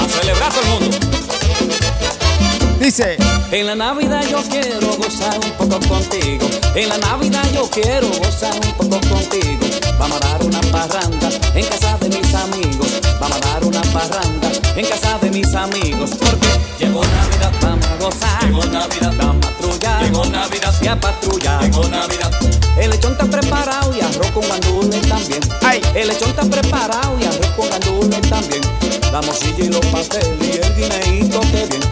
A 0.00 0.08
celebrar 0.08 0.52
todo 0.52 0.62
el 0.62 0.68
mundo. 0.68 1.13
Dice, 2.78 3.16
En 3.50 3.66
la 3.66 3.74
Navidad 3.74 4.22
yo 4.28 4.42
quiero 4.48 4.96
gozar 4.96 5.38
un 5.38 5.50
poco 5.52 5.78
contigo. 5.88 6.46
En 6.74 6.88
la 6.88 6.98
Navidad 6.98 7.44
yo 7.52 7.68
quiero 7.70 8.08
gozar 8.08 8.54
un 8.54 8.72
poco 8.72 9.00
contigo. 9.08 9.66
Vamos 9.98 10.20
a 10.20 10.28
dar 10.28 10.42
una 10.42 10.60
parranda 10.60 11.28
en 11.54 11.64
casa 11.66 11.96
de 11.98 12.08
mis 12.08 12.34
amigos. 12.34 13.00
Vamos 13.20 13.36
a 13.36 13.40
dar 13.40 13.64
una 13.64 13.82
parranda 13.82 14.50
en 14.76 14.86
casa 14.86 15.18
de 15.18 15.30
mis 15.30 15.54
amigos. 15.54 16.10
Porque 16.18 16.48
llegó 16.78 17.02
Navidad, 17.04 17.52
vamos 17.62 17.86
a 17.86 17.96
gozar. 17.96 18.44
Llegó 18.44 18.64
Navidad, 18.66 19.12
vamos 19.18 19.36
a 19.36 19.50
patrullar. 19.50 20.02
Llegó 20.02 20.24
Navidad, 20.26 20.74
y 20.82 20.88
a 20.88 21.00
patrullar. 21.00 21.62
Llegó 21.62 21.88
Navidad. 21.88 22.53
El 22.76 22.90
lechón 22.90 23.12
está 23.12 23.24
preparado 23.26 23.94
y 23.96 24.00
arroz 24.00 24.30
con 24.32 24.48
gandules 24.48 25.00
también. 25.08 25.40
Ay. 25.62 25.80
El 25.94 26.08
lechón 26.08 26.30
está 26.30 26.42
preparado 26.44 27.16
y 27.20 27.24
arroz 27.24 27.50
con 27.56 27.70
gandules 27.70 28.20
también. 28.22 28.62
La 29.12 29.22
morcilla 29.22 29.64
y 29.64 29.68
los 29.68 29.86
pasteles 29.86 30.36
y 30.40 30.58
el 30.58 30.74
guineíto 30.74 31.40
que 31.40 31.66
bien. 31.66 31.82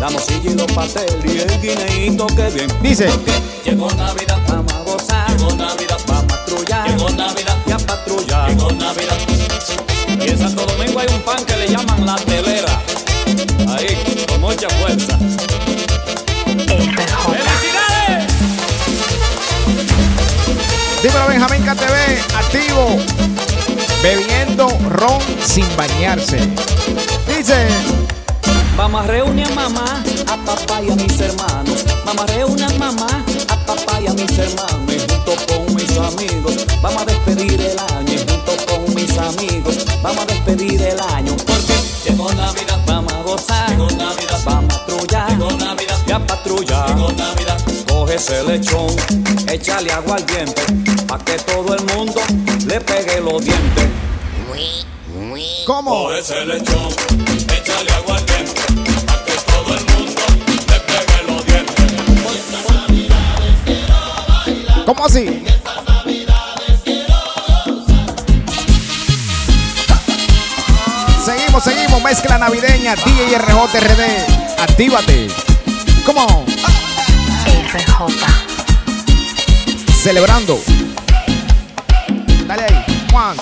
La 0.00 0.08
morcilla 0.08 0.50
y 0.50 0.54
los 0.54 0.72
pasteles 0.72 1.14
y 1.24 1.40
el 1.40 1.60
guineíto 1.60 2.26
que 2.28 2.48
bien. 2.50 2.68
dice. 2.82 3.06
Porque 3.06 3.32
llegó 3.64 3.90
Navidad, 3.92 4.38
vamos 4.48 4.72
a 4.72 4.80
gozar. 4.80 5.36
Llegó 5.36 5.54
Navidad, 5.54 5.98
vamos 6.06 6.24
a 6.24 6.26
patrullar. 6.26 6.88
Llegó 6.88 7.10
Navidad, 7.10 7.56
y 7.66 7.72
a 7.72 7.78
patrullar. 7.78 8.48
Llegó 8.48 8.72
Navidad. 8.72 9.18
Y 10.08 10.28
en 10.28 10.38
Santo 10.38 10.64
Domingo 10.64 11.00
hay 11.00 11.08
un 11.12 11.20
pan 11.20 11.44
que 11.44 11.56
le 11.56 11.68
llaman 11.68 12.06
la 12.06 12.16
telera. 12.16 12.80
Ahí, 13.68 14.24
con 14.26 14.40
mucha 14.40 14.68
fuerza. 14.70 15.18
Benjamín 21.70 21.76
KTV, 21.76 22.36
activo. 22.36 22.98
Bebiendo 24.02 24.68
ron 24.88 25.20
sin 25.44 25.64
bañarse. 25.76 26.38
Dice, 27.28 27.68
Vamos 28.76 29.04
a 29.04 29.06
reunir 29.06 29.46
a 29.46 29.54
mamá, 29.54 30.02
a 30.26 30.36
papá 30.44 30.80
y 30.82 30.90
a 30.90 30.96
mis 30.96 31.20
hermanos. 31.20 31.84
Vamos 32.04 32.24
a 32.24 32.26
reunir 32.34 32.64
a 32.64 32.70
mamá, 32.70 33.24
a 33.48 33.56
papá 33.66 34.00
y 34.00 34.06
a 34.06 34.12
mis 34.14 34.38
hermanos. 34.38 34.80
Y 34.88 34.98
junto 34.98 35.36
con 35.46 35.74
mis 35.74 35.96
amigos, 35.98 36.66
vamos 36.82 37.02
a 37.02 37.04
despedir 37.04 37.60
el 37.60 37.78
año. 37.78 38.12
Y 38.12 38.18
junto 38.18 38.66
con 38.66 38.94
mis 38.94 39.18
amigos, 39.18 39.86
vamos 40.02 40.22
a 40.22 40.26
despedir 40.26 40.82
el 40.82 40.98
año. 40.98 41.36
Porque 41.36 41.74
llegó 42.04 42.32
Navidad, 42.32 42.79
Coge 48.10 48.18
ese 48.18 48.42
lechón, 48.42 48.90
échale 49.48 49.92
agua 49.92 50.16
al 50.16 50.26
diente, 50.26 50.62
pa' 51.06 51.24
que 51.24 51.34
todo 51.34 51.76
el 51.76 51.84
mundo 51.94 52.20
le 52.66 52.80
pegue 52.80 53.20
los 53.20 53.44
dientes. 53.44 53.86
¿cómo? 55.64 56.06
Coge 56.06 56.18
ese 56.18 56.44
lechón, 56.44 56.88
échale 57.56 57.92
agua 57.92 58.16
al 58.16 58.26
diente, 58.26 58.62
pa' 59.06 59.24
que 59.24 59.32
todo 59.46 59.76
el 59.76 59.84
mundo 59.94 60.22
le 60.48 60.80
pegue 60.80 61.22
los 61.28 61.46
dientes. 61.46 61.84
¿Cómo 64.84 65.06
así? 65.06 65.44
Seguimos, 71.24 71.62
seguimos, 71.62 72.02
mezcla 72.02 72.38
navideña, 72.38 72.96
DJ 72.96 73.38
RJRD, 73.38 74.02
actívate. 74.58 75.28
¿Cómo? 76.04 76.44
Celebrando. 80.02 80.58
Dale 82.48 82.64
ahí. 82.64 83.06
One, 83.12 83.36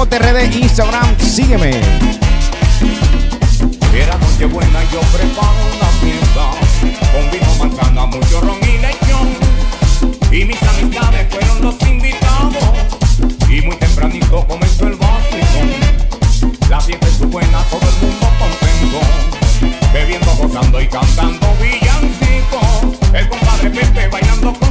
DJ 0.00 0.18
RJ 0.18 0.32
RD 0.32 0.54
Instagram, 0.62 1.18
sígueme. 1.18 1.70
Era 3.92 4.16
noche 4.16 4.46
buena 4.46 4.82
yo 4.90 5.00
preparo 5.12 5.60
una 5.76 5.88
fiesta. 6.00 6.44
Con 7.12 7.30
vino, 7.30 7.54
manzana, 7.58 8.06
mucho 8.06 8.40
ron 8.40 8.58
y 8.62 8.78
lechón 8.78 9.60
y 10.32 10.44
mis 10.44 10.62
amistades 10.62 11.26
fueron 11.28 11.62
los 11.62 11.82
invitados. 11.82 12.64
Y 13.48 13.60
muy 13.60 13.76
tempranito 13.76 14.46
comenzó 14.46 14.86
el 14.86 14.96
vacilón. 14.96 15.70
La 16.70 16.80
fiesta 16.80 17.06
es 17.06 17.20
buena, 17.28 17.62
todo 17.64 17.80
el 17.82 18.06
mundo 18.06 18.26
contento. 18.38 19.00
Bebiendo, 19.92 20.34
gozando 20.36 20.80
y 20.80 20.88
cantando 20.88 21.46
villancicos. 21.60 22.98
El 23.12 23.28
compadre 23.28 23.70
Pepe 23.70 24.08
bailando 24.08 24.54
con 24.54 24.69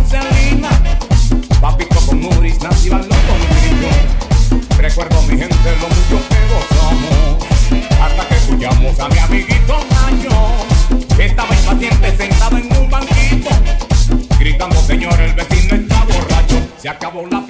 acabó 16.90 17.28
la 17.28 17.49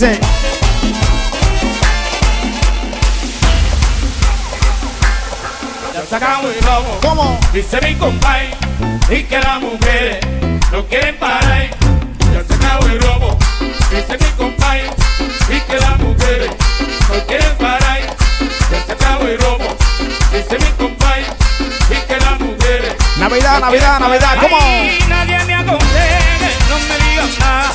Dice. 0.00 0.18
Ya 5.92 6.06
sacamos 6.08 6.56
el 6.56 6.62
robo. 6.62 6.98
¿Cómo? 7.02 7.38
Dice 7.52 7.78
mi 7.82 7.94
compay 7.96 8.50
y 9.10 9.24
que 9.24 9.38
las 9.40 9.60
mujeres 9.60 10.20
no 10.72 10.86
quieren 10.86 11.18
parar. 11.18 11.68
Ya 12.32 12.42
se 12.48 12.54
acabó 12.54 12.86
el 12.86 13.02
robo. 13.02 13.36
Dice 13.90 14.16
mi 14.18 14.30
compay 14.38 14.90
y 15.50 15.60
que 15.60 15.76
las 15.76 15.98
mujeres 15.98 16.50
no 17.10 17.26
quieren 17.26 17.56
parar. 17.58 18.00
Ya 18.72 18.82
se 18.86 18.92
acabó 18.92 19.24
el 19.26 19.38
robo. 19.38 19.76
Dice 20.32 20.58
mi 20.58 20.70
compay 20.78 21.24
y 21.90 22.06
que 22.06 22.16
las 22.16 22.40
mujeres. 22.40 22.94
Navidad, 23.18 23.60
Navidad, 23.60 24.00
Navidad, 24.00 24.36
¿cómo? 24.40 24.56
Nadie 25.10 25.44
me 25.44 25.54
aconseje, 25.56 26.50
no 26.70 26.78
me 26.88 27.04
digan 27.04 27.28
nada. 27.38 27.72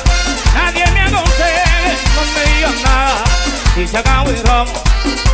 Nadie 0.54 0.86
me 0.90 1.00
aconseje, 1.02 1.65
no 2.14 2.22
me 2.34 2.54
digan 2.54 2.82
nada. 2.82 3.24
Si 3.74 3.86
se 3.86 3.98
acabó 3.98 4.30
el 4.30 4.42
robo, 4.42 4.72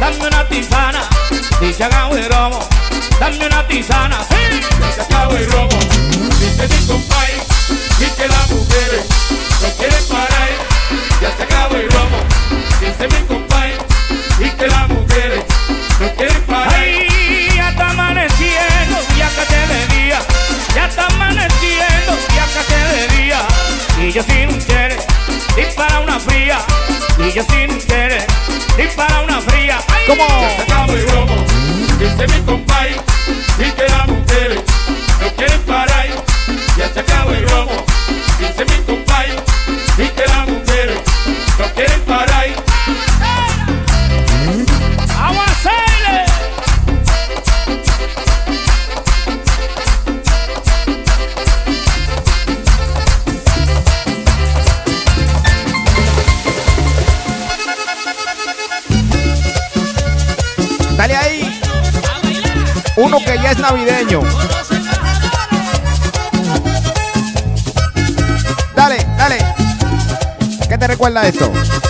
dame 0.01 0.27
una 0.27 0.49
tisana. 0.49 1.01
Si 1.61 1.73
se 1.73 1.85
acabó 1.85 2.17
el 2.17 2.29
robo, 2.29 2.59
dame 3.21 3.47
una 3.47 3.67
tisana. 3.69 4.19
Sí, 4.29 4.63
se 4.95 5.01
acabó 5.01 5.37
el 5.37 5.51
robo. 5.51 5.79
Dice 6.41 6.69
mi 6.69 6.87
compay 6.87 7.33
y 8.01 8.07
que 8.17 8.29
las 8.29 8.51
mujeres 8.51 9.05
no 9.63 9.69
quieren 9.79 10.05
parar. 10.09 10.49
Ya 11.21 11.37
se 11.37 11.43
acabó 11.45 11.77
el 11.77 11.89
robo. 11.91 12.19
Dice 12.81 13.09
mi 13.09 13.27
compay 13.27 13.73
y 14.41 14.51
que 14.51 14.67
las 14.67 14.89
mujeres 14.89 15.45
no 16.01 16.15
quieren 16.17 16.43
parar. 16.43 16.75
Ay, 16.75 17.49
ya 17.55 17.71
está 17.71 17.91
amaneciendo, 17.91 18.99
ya 19.17 19.29
que 19.29 19.45
te 19.47 19.67
de 19.73 19.87
día. 20.03 20.19
Ya 20.75 20.87
está 20.87 21.07
amaneciendo, 21.07 22.19
ya 22.35 22.47
que 22.47 22.65
te 22.67 22.77
de 22.77 23.23
día. 23.23 23.39
Y 24.01 24.11
yo 24.11 24.23
sin 24.25 24.42
fría. 26.23 26.59
Y 27.19 27.33
yo 27.33 27.43
sin 27.45 27.79
chere, 27.87 28.27
dispara 28.77 29.21
una 29.21 29.41
fría. 29.41 29.79
Ay, 29.89 30.05
¿Cómo? 30.07 30.25
Se 30.57 30.63
acabó 30.63 30.93
el 30.93 31.09
robo. 31.11 31.35
Dice 31.99 32.27
mi 32.29 32.41
compay 32.45 32.97
recuerda 71.03 71.27
esto? 71.27 71.82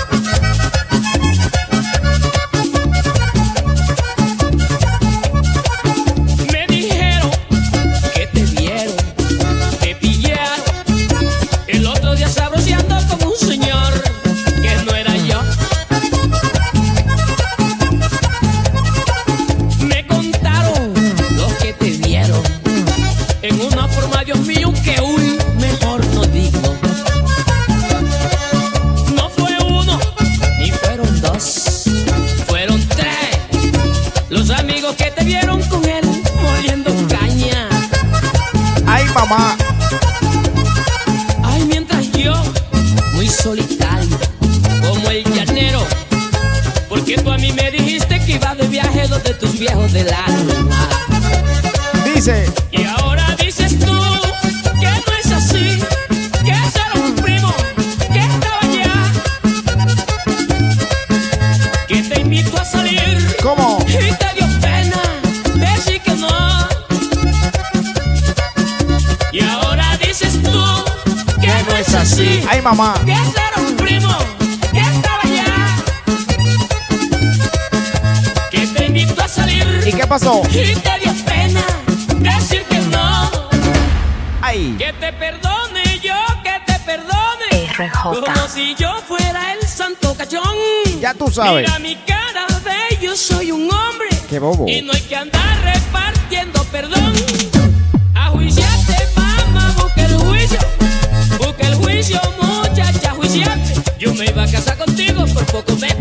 Sabes. 91.33 91.67
Mira 91.67 91.79
mi 91.79 91.97
cara 91.97 92.47
de 92.47 93.05
yo 93.05 93.17
soy 93.17 93.51
un 93.53 93.71
hombre. 93.73 94.09
Qué 94.29 94.39
bobo. 94.39 94.69
Y 94.69 94.83
no 94.83 94.93
hay 94.93 95.01
que 95.03 95.17
andar 95.17 95.63
repartiendo 95.65 96.63
perdón. 96.65 97.13
A 98.15 98.29
juiciarte, 98.29 98.97
mamá, 99.17 99.75
busca 99.77 100.05
el 100.05 100.17
juicio. 100.19 100.59
Busca 101.39 101.67
el 101.67 101.75
juicio, 101.77 102.21
muchacha, 102.41 103.11
juiciarte. 103.13 103.75
Yo 103.99 104.15
me 104.15 104.27
iba 104.27 104.43
a 104.43 104.51
casar 104.51 104.77
contigo, 104.77 105.25
por 105.27 105.47
poco 105.47 105.77
meto 105.77 105.92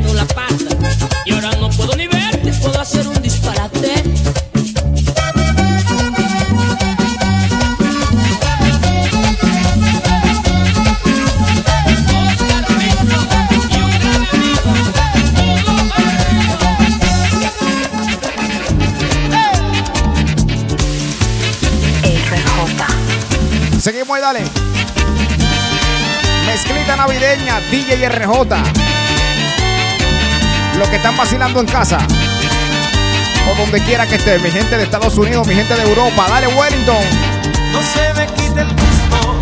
Dale. 24.34 24.46
Mezclita 26.46 26.96
navideña, 26.96 27.60
DJ 27.70 28.08
RJ. 28.08 28.56
Los 30.78 30.88
que 30.88 30.96
están 30.96 31.18
vacilando 31.18 31.60
en 31.60 31.66
casa. 31.66 31.98
O 33.52 33.56
donde 33.56 33.82
quiera 33.84 34.08
que 34.08 34.16
esté. 34.16 34.40
Mi 34.40 34.50
gente 34.50 34.78
de 34.78 34.84
Estados 34.84 35.18
Unidos, 35.18 35.46
mi 35.48 35.54
gente 35.54 35.76
de 35.76 35.82
Europa. 35.82 36.28
Dale, 36.30 36.48
Wellington. 36.48 37.04
No 37.74 37.82
se 37.82 38.14
me 38.14 38.26
quita 38.28 38.62
el 38.62 38.70
gusto 38.70 39.38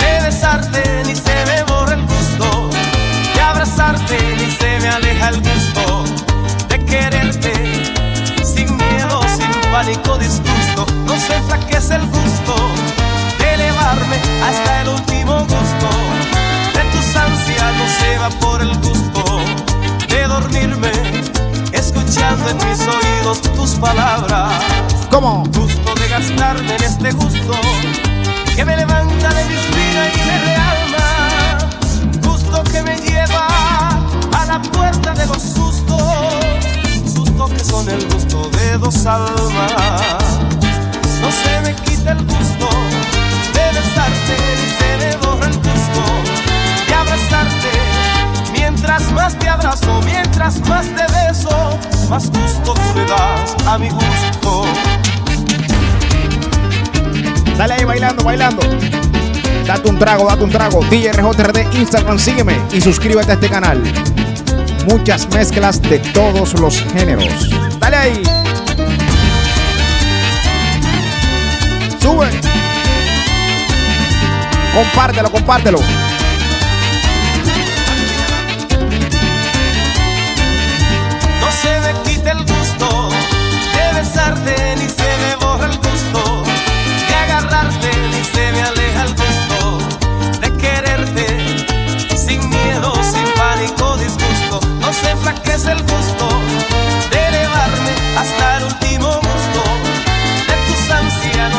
de 0.00 0.20
besarte, 0.24 1.02
ni 1.06 1.14
se 1.14 1.44
me 1.46 1.62
borra 1.62 1.94
el 1.94 2.02
gusto 2.02 2.70
de 3.32 3.40
abrazarte, 3.40 4.18
ni 4.38 4.50
se 4.50 4.80
me 4.80 4.88
aleja 4.88 5.28
el 5.28 5.40
gusto 5.40 6.04
de 6.68 6.84
quererte. 6.84 7.52
Sin 8.44 8.76
miedo, 8.76 9.20
sin 9.28 9.70
pánico, 9.70 10.18
disgusto, 10.18 10.84
no 11.04 11.16
se 11.16 11.36
enflaquece 11.36 11.94
el 11.94 12.06
gusto 12.06 12.95
hasta 13.86 14.82
el 14.82 14.88
último 14.88 15.38
gusto 15.42 15.88
de 16.74 16.82
tus 16.90 17.16
ansias, 17.16 17.72
no 17.78 17.86
se 18.00 18.18
va 18.18 18.30
por 18.40 18.60
el 18.60 18.76
gusto 18.78 19.22
de 20.08 20.26
dormirme, 20.26 20.90
escuchando 21.72 22.50
en 22.50 22.56
mis 22.68 22.80
oídos 22.80 23.42
tus 23.42 23.70
palabras 23.76 24.50
¿Cómo? 25.08 25.44
gusto 25.54 25.94
de 25.94 26.08
gastarme 26.08 26.74
en 26.74 26.82
este 26.82 27.12
gusto 27.12 27.52
que 28.56 28.64
me 28.64 28.76
levanta 28.76 29.28
de 29.28 29.44
mi 29.44 29.54
espina 29.54 30.08
y 30.14 30.18
me 30.26 30.38
realma, 30.46 31.58
gusto 32.24 32.64
que 32.64 32.82
me 32.82 32.96
lleva 32.96 33.46
a 34.36 34.46
la 34.46 34.62
puerta 34.62 35.14
de 35.14 35.26
los 35.26 35.42
sustos, 35.42 36.02
sustos 37.14 37.50
que 37.52 37.64
son 37.64 37.88
el 37.88 38.04
gusto 38.08 38.50
de 38.50 38.78
dos 38.78 39.06
almas. 39.06 40.02
No 41.20 41.30
se 41.30 41.60
me 41.62 41.74
quita 41.74 42.12
el 42.12 42.24
gusto 42.24 42.68
de 43.56 43.66
besarte 43.78 44.36
ni 44.58 44.68
se 44.78 44.90
me 44.98 45.10
el 45.46 45.56
gusto 45.56 46.36
abrazarte. 46.94 47.70
Mientras 48.52 49.12
más 49.12 49.38
te 49.38 49.48
abrazo, 49.48 50.00
mientras 50.04 50.60
más 50.68 50.86
te 50.86 51.04
beso, 51.12 51.78
más 52.08 52.30
gusto 52.30 52.74
tú 52.74 52.98
le 52.98 53.04
das 53.06 53.56
a 53.66 53.78
mi 53.78 53.88
gusto. 53.90 54.64
Dale 57.56 57.74
ahí 57.74 57.84
bailando, 57.84 58.24
bailando. 58.24 58.62
Date 59.66 59.88
un 59.88 59.98
trago, 59.98 60.26
date 60.26 60.44
un 60.44 60.50
trago. 60.50 60.84
DJ 60.90 61.12
RJRD 61.12 61.74
Instagram, 61.74 62.18
sígueme 62.18 62.56
y 62.72 62.80
suscríbete 62.80 63.32
a 63.32 63.34
este 63.34 63.48
canal. 63.48 63.82
Muchas 64.86 65.28
mezclas 65.34 65.80
de 65.82 65.98
todos 65.98 66.58
los 66.60 66.82
géneros. 66.92 67.50
Dale 67.80 67.96
ahí. 67.96 68.22
Sube. 72.00 72.45
Compártelo, 74.76 75.30
compártelo. 75.30 75.78
No 81.40 81.50
se 81.50 81.80
me 81.80 82.02
quita 82.02 82.32
el 82.32 82.40
gusto 82.44 83.08
de 83.72 83.98
besarte, 83.98 84.76
ni 84.76 84.86
se 84.86 85.08
me 85.22 85.36
borra 85.40 85.64
el 85.64 85.78
gusto 85.78 86.42
de 87.08 87.14
agarrarte, 87.14 87.90
ni 88.12 88.22
se 88.22 88.52
me 88.52 88.60
aleja 88.60 89.02
el 89.04 89.14
gusto 89.14 89.78
de 90.42 90.52
quererte. 90.58 91.26
Sin 92.14 92.46
miedo, 92.50 92.92
sin 93.02 93.24
pánico, 93.34 93.96
disgusto, 93.96 94.60
no 94.82 94.92
se 94.92 95.10
enflaquece 95.10 95.72
el 95.72 95.80
gusto 95.84 96.28
de 97.10 97.28
elevarme 97.28 97.92
hasta 98.18 98.58
el 98.58 98.64
último 98.64 99.08
gusto 99.08 99.62
de 100.48 100.54
tus 100.68 100.90
ansias, 100.90 101.50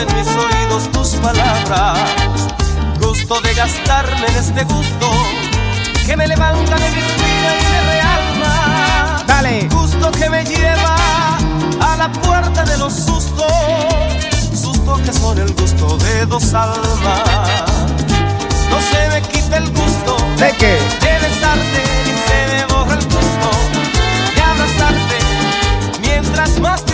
en 0.00 0.16
mis 0.16 0.28
oídos 0.28 0.90
tus 0.92 1.08
palabras 1.20 1.98
gusto 3.00 3.40
de 3.40 3.54
gastarme 3.54 4.26
en 4.26 4.36
este 4.36 4.64
gusto 4.64 5.10
que 6.06 6.16
me 6.16 6.26
levanta 6.26 6.76
de 6.76 6.90
mi 6.90 6.98
espina 6.98 7.50
y 7.60 7.64
me 7.72 7.80
realma. 7.92 9.24
Dale. 9.26 9.68
Gusto 9.68 10.10
que 10.10 10.28
me 10.28 10.44
lleva 10.44 10.96
a 11.80 11.96
la 11.96 12.10
puerta 12.10 12.64
de 12.64 12.76
los 12.78 12.92
sustos, 12.92 13.52
sustos 14.60 15.00
que 15.02 15.12
son 15.12 15.38
el 15.38 15.52
gusto 15.54 15.96
de 15.98 16.26
dos 16.26 16.52
almas. 16.54 17.50
No 18.70 18.80
se 18.80 19.08
me 19.10 19.22
quita 19.22 19.56
el 19.58 19.70
gusto 19.70 20.16
¿De 20.36 20.52
qué? 20.56 20.78
de 21.00 21.18
besarte 21.26 21.82
ni 22.06 22.12
se 22.26 22.46
me 22.52 22.66
borra 22.72 22.94
el 22.94 23.04
gusto 23.04 23.50
de 24.34 24.42
abrazarte. 24.42 25.18
Mientras 26.00 26.58
más 26.60 26.84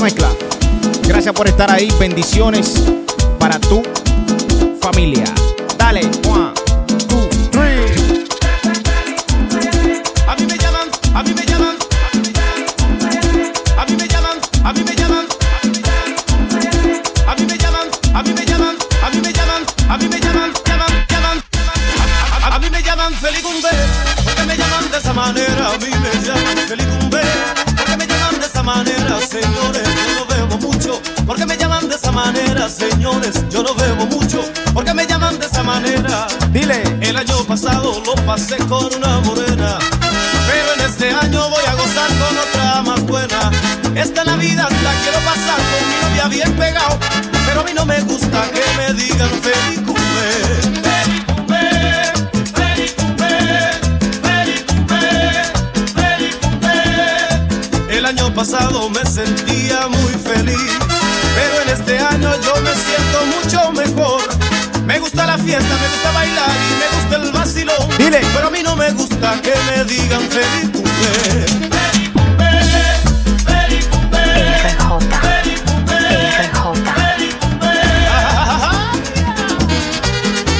mezcla. 0.00 0.28
Gracias 1.02 1.34
por 1.34 1.46
estar 1.48 1.70
ahí. 1.70 1.92
Bendiciones 1.98 2.74
para 3.38 3.58
tu 3.58 3.82
familia. 4.80 5.24
Con 38.68 38.94
una 38.94 39.20
morena, 39.20 39.78
pero 40.48 40.72
en 40.74 40.80
este 40.90 41.10
año 41.10 41.50
voy 41.50 41.62
a 41.66 41.74
gozar 41.74 42.08
con 42.18 42.38
otra 42.38 42.82
más 42.82 43.02
buena. 43.02 43.50
Esta 43.94 44.24
Navidad 44.24 44.70
la 44.70 44.92
quiero 45.02 45.18
pasar 45.18 45.56
con 45.56 45.88
mi 45.88 45.96
novia 46.08 46.28
bien 46.28 46.56
pegado, 46.56 46.98
pero 47.46 47.60
a 47.60 47.64
mí 47.64 47.72
no 47.74 47.84
me 47.84 48.00
gusta 48.00 48.50
que 48.50 48.62
me 48.78 48.94
digan 48.94 49.28
feliz 49.42 49.80
cumple. 49.86 50.00
Feliz 57.88 58.04
año 58.06 58.34
pasado 58.34 58.88
me 58.88 59.04
sentía 59.04 59.86
muy 59.86 60.14
feliz, 60.14 60.78
pero 61.36 61.62
en 61.62 61.68
este 61.68 61.98
año 61.98 62.34
yo 62.42 62.60
me 62.62 62.74
siento 62.74 63.26
mucho 63.36 63.72
mejor. 63.72 64.39
La 65.30 65.38
fiesta, 65.38 65.76
me 65.76 65.86
gusta 65.86 66.10
bailar 66.10 66.50
y 66.50 66.74
me 66.74 66.88
gusta 66.96 67.16
el 67.24 67.30
vacilón. 67.30 67.88
Dile. 67.96 68.20
Pero 68.34 68.48
a 68.48 68.50
mí 68.50 68.64
no 68.64 68.74
me 68.74 68.90
gusta 68.90 69.40
que 69.40 69.54
me 69.64 69.84
digan 69.84 70.22
feliz 70.22 70.70
cumple. 70.72 71.46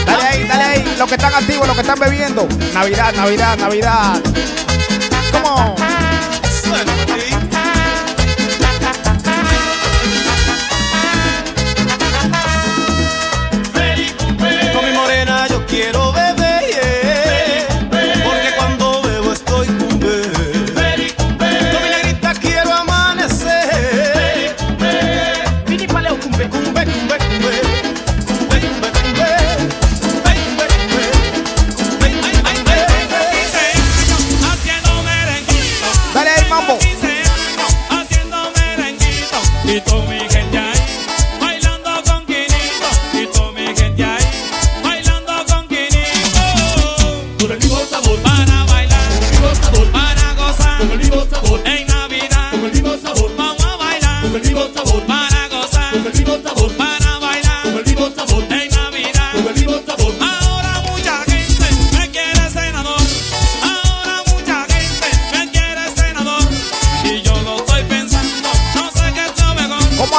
Dale 0.07 0.23
ahí, 0.23 0.45
dale 0.45 0.63
ahí. 0.63 0.95
Los 0.97 1.09
que 1.09 1.17
están 1.17 1.35
activos, 1.35 1.67
los 1.67 1.75
que 1.75 1.83
están 1.83 1.99
bebiendo. 1.99 2.47
Navidad, 2.73 3.13
Navidad, 3.15 3.59
Navidad. 3.59 4.23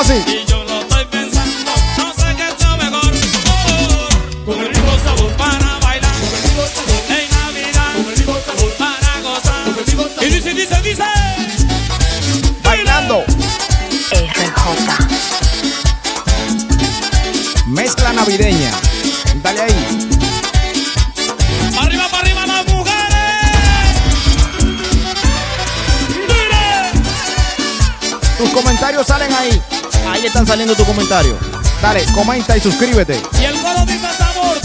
Así? 0.01 0.23
Y 0.25 0.45
yo 0.49 0.63
lo 0.63 0.81
estoy 0.81 1.05
pensando, 1.05 1.71
no 1.97 2.13
sé 2.13 2.35
qué 2.35 2.47
es 2.47 2.63
lo 2.63 2.77
mejor. 2.77 3.11
Con 4.45 4.59
el 4.59 4.69
mismo 4.69 4.97
sabor 5.05 5.31
para 5.33 5.77
bailar, 5.79 6.11
con 6.11 6.33
el 6.35 6.41
mismo 6.41 6.63
sabor 6.75 7.03
en 7.09 7.29
Navidad, 7.29 7.93
con 7.93 8.05
el 8.11 8.17
mismo 8.17 8.37
sabor 8.45 8.71
para 8.79 9.21
gozar. 9.21 9.63
Con 9.65 9.77
el 9.77 9.85
mismo 9.85 10.03
sabor. 10.03 10.23
Y 10.23 10.29
dice, 10.29 10.53
dice, 10.55 10.81
dice. 10.81 11.03
Bailando. 12.63 13.23
Mezcla 17.67 18.11
navideña. 18.13 18.71
Dale 19.43 19.61
ahí. 19.61 20.09
Arriba, 21.79 22.07
para 22.09 22.23
arriba 22.23 22.47
las 22.47 22.67
mujeres. 22.67 22.91
Tus 28.39 28.49
comentarios 28.49 29.05
salen 29.05 29.31
ahí. 29.33 29.61
Ahí 30.21 30.27
están 30.27 30.45
saliendo 30.45 30.75
tus 30.75 30.85
comentarios. 30.85 31.35
Dale, 31.81 32.05
comenta 32.13 32.55
y 32.55 32.61
suscríbete. 32.61 33.19
Y 33.41 33.43
el 33.43 33.59
coro 33.59 33.83
dice 33.87 34.07
sabor, 34.15 34.55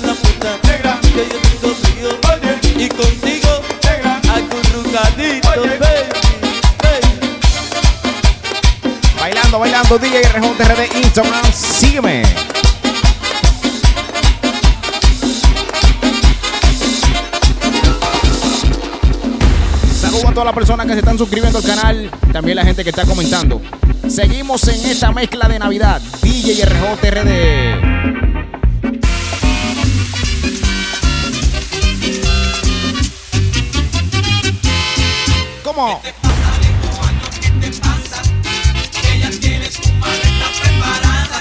la 0.00 0.14
puerta 0.14 0.58
negra, 0.64 0.98
que 1.02 1.28
yo 1.62 1.74
frío. 1.74 2.08
Oye, 2.32 2.84
y 2.84 2.88
contigo 2.88 3.62
negra, 3.84 4.20
acurrucadito, 4.32 5.48
baby, 5.48 5.78
baby. 5.78 6.22
Bailando, 9.20 9.58
bailando. 9.58 9.98
DJ 9.98 10.22
TRD 10.22 10.98
Instagram. 11.04 11.52
Sígueme. 11.52 12.22
Saludos 20.00 20.24
a 20.24 20.30
todas 20.30 20.44
las 20.46 20.54
personas 20.54 20.86
que 20.86 20.92
se 20.94 20.98
están 21.00 21.18
suscribiendo 21.18 21.58
al 21.58 21.64
canal. 21.64 22.10
También 22.32 22.56
la 22.56 22.64
gente 22.64 22.82
que 22.82 22.90
está 22.90 23.04
comentando. 23.04 23.60
Seguimos 24.08 24.66
en 24.68 24.90
esta 24.90 25.12
mezcla 25.12 25.48
de 25.48 25.58
Navidad. 25.58 26.00
DJ 26.22 26.64
RJ 26.64 26.96
TRD. 27.00 28.31
¿Cómo? 35.74 36.02
Que 36.02 36.12
ya 39.18 39.30
tienes 39.40 39.80
tu 39.80 39.90
maleta 39.94 40.52
preparada. 40.60 41.40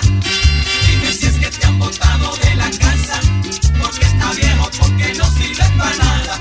Dime 0.87 1.11
si 1.11 1.25
es 1.25 1.33
que 1.33 1.47
te 1.47 1.67
han 1.67 1.77
botado 1.77 2.37
de 2.37 2.55
la 2.55 2.71
casa. 2.71 3.19
Porque 3.81 4.05
está 4.05 4.31
viejo, 4.31 4.71
porque 4.79 5.13
no 5.15 5.25
sirve 5.31 5.65
para 5.77 5.97
nada. 5.97 6.39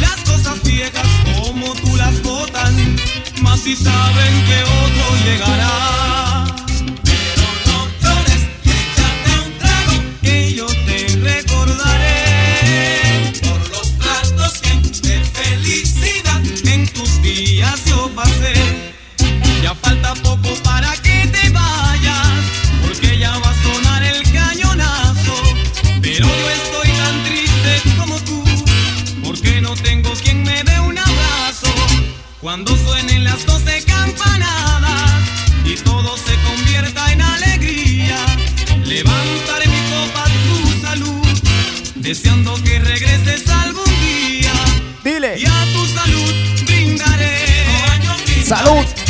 Las 0.00 0.20
cosas 0.30 0.62
viejas 0.62 1.08
como 1.24 1.74
tú 1.74 1.96
las 1.96 2.22
botan, 2.22 3.00
más 3.42 3.58
si 3.60 3.74
saben 3.74 4.44
que 4.46 4.62
otro 4.62 5.16
llegará. 5.24 6.03
Las 33.34 33.46
doce 33.46 33.82
campanadas 33.82 35.28
y 35.64 35.74
todo 35.74 36.16
se 36.16 36.34
convierta 36.46 37.12
en 37.12 37.20
alegría, 37.20 38.16
levantaré 38.84 39.66
mi 39.66 39.80
copa 39.90 40.22
a 40.22 40.30
tu 40.46 40.86
salud, 40.86 41.40
deseando 41.96 42.54
que 42.62 42.78
regreses 42.78 43.48
algún 43.48 43.90
día. 44.00 44.52
Dile. 45.02 45.36
Y 45.36 45.46
a 45.46 45.64
tu 45.72 45.84
salud 45.86 46.32
brindaré. 46.64 47.64
Salud. 48.46 49.03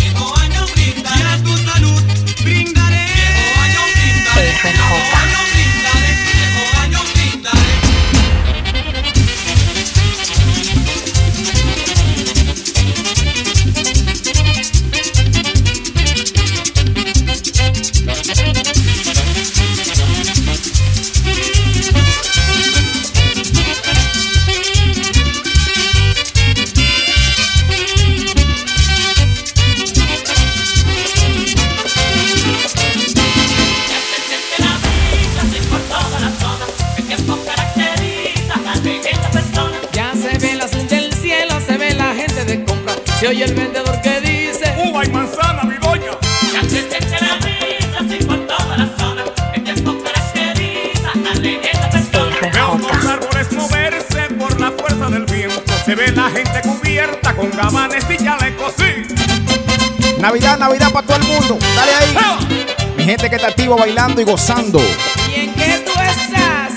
Para 60.94 61.06
todo 61.08 61.16
el 61.16 61.24
mundo. 61.24 61.58
Dale 61.74 61.92
ahí. 61.92 62.96
Mi 62.96 63.04
gente 63.04 63.28
que 63.28 63.34
está 63.34 63.48
activo 63.48 63.76
bailando 63.76 64.20
y 64.20 64.24
gozando. 64.24 64.80
¿Y 65.28 65.40
en 65.40 65.54
qué 65.54 65.84
tú 65.84 65.90
estás? 65.90 66.72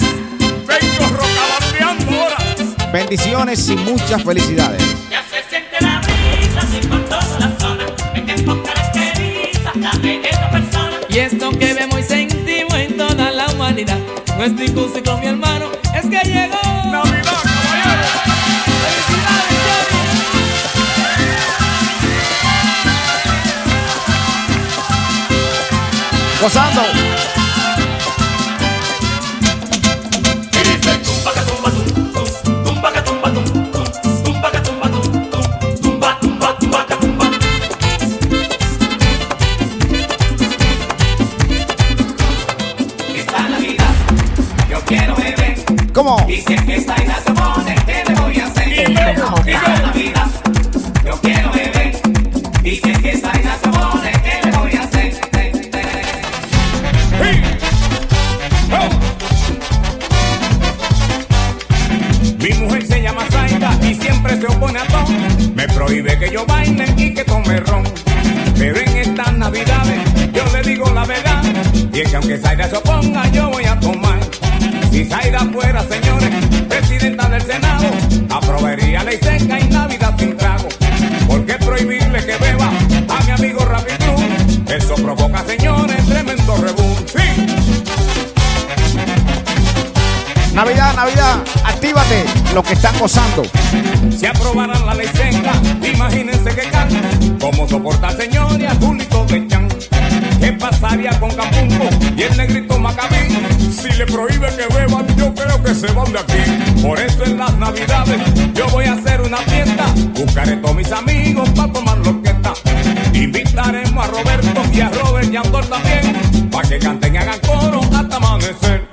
Vengo 0.66 1.06
rocabandeando 1.12 2.24
ahora. 2.24 2.92
Bendiciones 2.92 3.70
y 3.70 3.76
muchas 3.76 4.24
felicidades. 4.24 4.82
Ya 5.12 5.24
se 5.30 5.48
siente 5.48 5.78
la 5.80 6.00
así 6.00 6.88
por 6.88 7.06
toda 7.06 7.40
la 7.40 7.60
zona. 7.60 7.86
El 8.16 8.26
tiempo 8.26 8.58
caracteriza 8.64 9.70
a 9.70 9.98
leyenda 9.98 10.50
persona. 10.50 10.98
Y 11.10 11.20
esto 11.20 11.52
que 11.52 11.74
vemos 11.76 12.00
y 12.00 12.04
sentimos 12.04 12.74
en 12.74 12.98
toda 12.98 13.32
la 13.32 13.46
humanidad 13.52 14.00
no 14.36 14.44
es 14.44 14.52
ningún 14.52 14.92
ciclo, 14.94 15.18
mi 15.18 15.28
hermano, 15.28 15.72
es 15.96 16.06
que 16.06 16.28
llegó. 16.28 16.77
Gozando. 26.42 26.82
Esta 26.82 27.07
Los 92.58 92.66
que 92.66 92.74
están 92.74 92.98
gozando. 92.98 93.44
Si 94.10 94.26
aprobaran 94.26 94.84
la 94.84 94.96
ley 94.96 95.08
seca, 95.14 95.54
imagínense 95.94 96.50
que 96.56 96.68
can. 96.72 96.90
¿Cómo 97.40 97.68
soporta 97.68 98.10
señor 98.10 98.60
y 98.60 98.66
a 98.66 98.74
Julito 98.74 99.26
de 99.26 99.48
Chan? 99.48 99.68
¿Qué 100.40 100.54
pasaría 100.54 101.12
con 101.20 101.30
Capumbo 101.36 101.88
y 102.18 102.24
el 102.24 102.36
negrito 102.36 102.80
Macabí? 102.80 103.28
Si 103.72 103.90
le 103.90 104.08
prohíbe 104.08 104.48
que 104.56 104.74
beban, 104.74 105.06
yo 105.16 105.32
creo 105.36 105.64
que 105.64 105.76
se 105.76 105.86
van 105.94 106.12
de 106.12 106.18
aquí. 106.18 106.82
Por 106.82 107.00
eso 107.00 107.26
en 107.26 107.38
las 107.38 107.56
navidades 107.60 108.22
yo 108.56 108.68
voy 108.70 108.86
a 108.86 108.94
hacer 108.94 109.22
una 109.22 109.38
fiesta. 109.38 109.86
Buscaré 110.16 110.56
todos 110.56 110.76
mis 110.78 110.92
amigos 110.92 111.48
para 111.52 111.72
tomar 111.72 112.00
lo 112.00 112.24
que 112.24 112.30
está. 112.30 112.54
Invitaremos 113.14 114.04
a 114.04 114.08
Roberto 114.08 114.64
y 114.74 114.82
a 114.82 114.90
Robert 114.90 115.32
y 115.32 115.36
a 115.36 115.42
Andor 115.42 115.66
también. 115.68 116.50
Para 116.50 116.68
que 116.68 116.80
canten 116.80 117.14
y 117.14 117.18
hagan 117.20 117.40
coro 117.42 117.82
hasta 117.96 118.16
amanecer. 118.16 118.88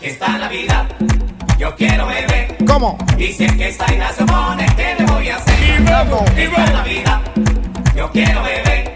Esta 0.00 0.38
Navidad 0.38 0.86
yo 1.58 1.74
quiero 1.76 2.06
beber. 2.06 2.43
¿Cómo? 2.74 2.98
Y 3.16 3.32
si 3.32 3.44
es 3.44 3.52
que 3.52 3.68
esta 3.68 3.86
isla 3.92 4.12
se 4.12 4.24
pone, 4.24 4.66
¿qué 4.74 4.96
le 4.98 5.06
voy 5.06 5.28
a 5.28 5.36
hacer? 5.36 5.54
Y 5.62 5.82
bebo, 5.84 6.24
y 6.36 6.40
Esta 6.40 6.72
Navidad 6.72 7.20
yo 7.94 8.10
quiero 8.10 8.42
beber. 8.42 8.92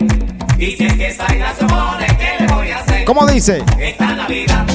Y 0.59 0.72
si 0.72 0.85
es 0.85 0.95
que 0.95 1.07
esta 1.07 1.33
isla 1.33 1.55
se 1.57 1.64
pone, 1.64 2.07
¿qué 2.18 2.45
le 2.45 2.53
voy 2.53 2.70
a 2.72 2.79
hacer? 2.79 3.05
¿Cómo 3.05 3.24
dice? 3.29 3.62
Esta 3.79 4.16
Navidad 4.16 4.66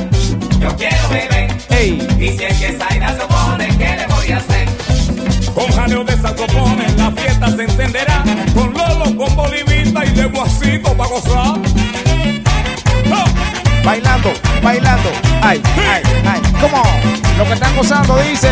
yo 0.58 0.74
quiero 0.78 1.10
beber. 1.10 1.52
Ey. 1.72 2.08
Y 2.18 2.30
si 2.30 2.46
es 2.46 2.58
que 2.58 2.68
esta 2.68 2.96
isla 2.96 3.10
se 3.10 3.28
pone, 3.28 3.68
¿qué 3.78 3.98
le 3.98 4.08
voy 4.08 4.32
a 4.32 4.38
hacer? 4.38 4.70
Con 5.54 5.68
jaleo 5.74 6.06
de 6.06 6.18
saxofones 6.22 6.96
la 6.96 7.12
fiesta 7.12 7.52
se 7.52 7.64
encenderá. 7.64 8.24
Con 8.56 8.74
Lolo, 8.74 9.18
con 9.18 9.36
Bolivita 9.36 10.06
y 10.06 10.12
de 10.12 10.26
Guasito 10.28 10.94
para 10.94 11.10
gozar. 11.10 11.60
Bailando, 13.84 14.34
bailando. 14.62 15.12
Ay, 15.42 15.62
ay, 15.78 16.02
ay. 16.26 16.42
¿Cómo? 16.62 16.84
Los 17.38 17.48
que 17.48 17.54
están 17.54 17.76
gozando 17.76 18.16
dice. 18.18 18.50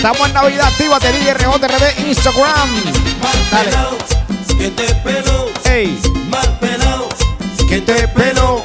Estamos 0.00 0.28
en 0.28 0.32
Navidad 0.32 0.66
activa, 0.66 0.98
DJ 0.98 1.34
Rebote 1.34 1.66
Instagram. 2.08 2.70
Mal 3.20 3.50
Dale. 3.50 3.70
Que 4.56 4.70
te 4.70 4.94
peló. 4.94 5.50
Ey. 5.64 6.00
Mal 6.30 6.58
pelao, 6.58 7.06
que 7.68 7.82
te 7.82 8.08
peló. 8.08 8.64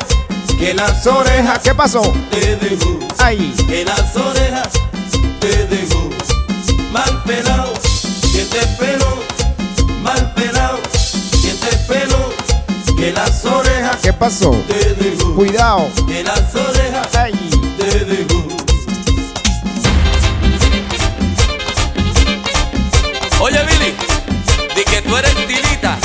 Que 0.57 0.73
las 0.73 1.05
orejas. 1.05 1.59
¿Qué 1.59 1.75
pasó? 1.75 2.03
Te 2.31 2.55
dejó. 2.55 2.99
Ay. 3.17 3.53
Que 3.67 3.83
las 3.83 4.15
orejas 4.15 4.69
te 5.41 5.65
dejó. 5.67 6.09
Mal 6.93 7.23
pelao, 7.23 7.73
que 8.31 8.45
te 8.45 8.65
peló. 8.79 9.21
Mal 10.01 10.33
pelao, 10.35 10.79
que 11.41 11.51
te 11.51 11.77
peló. 11.79 12.33
Que 12.95 13.11
las 13.11 13.43
orejas. 13.43 13.97
¿Qué 14.01 14.13
pasó? 14.13 14.51
Te 14.69 14.93
dejó. 14.93 15.35
Cuidado. 15.35 15.89
Que 16.07 16.23
las 16.23 16.55
orejas. 16.55 17.09
Ay. 17.13 17.33
Te 17.77 18.05
dejó. 18.05 18.64
Oye, 23.45 23.61
Billy, 23.63 23.93
di 24.75 24.83
que 24.85 25.03
tú 25.03 25.15
eres 25.15 25.35
tilita, 25.45 25.99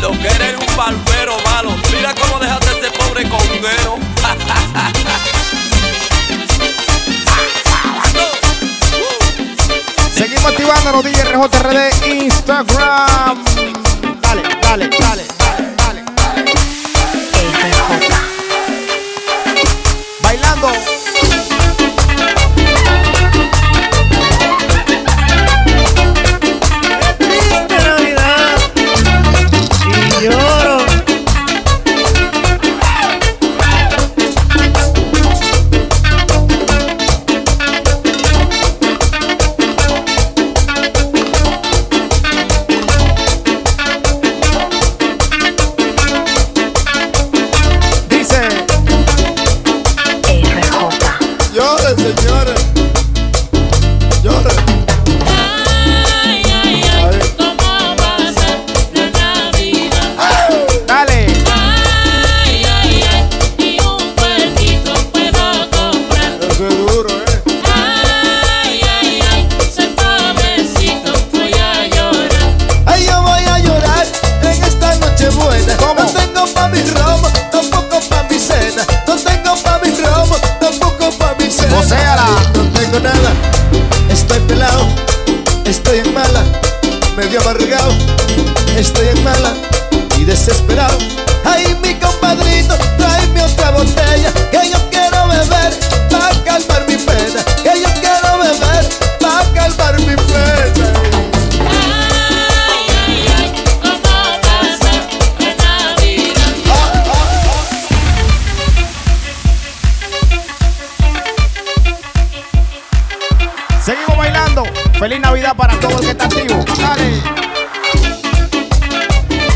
lo 0.00 0.12
que 0.12 0.28
eres 0.28 0.56
un 0.56 0.76
barbero 0.76 1.36
malo. 1.50 1.70
Mira 1.90 2.14
cómo 2.14 2.38
dejaste 2.38 2.68
ese 2.68 2.92
pobre 2.92 3.28
conguero. 3.28 3.98
Seguimos 10.14 10.44
activándonos, 10.44 11.02
DJ 11.02 11.32
RJRD, 11.32 12.06
Instagram. 12.06 13.42
Dale, 14.22 14.42
dale, 14.62 14.88
dale. 14.96 15.33
Villa 87.34 87.73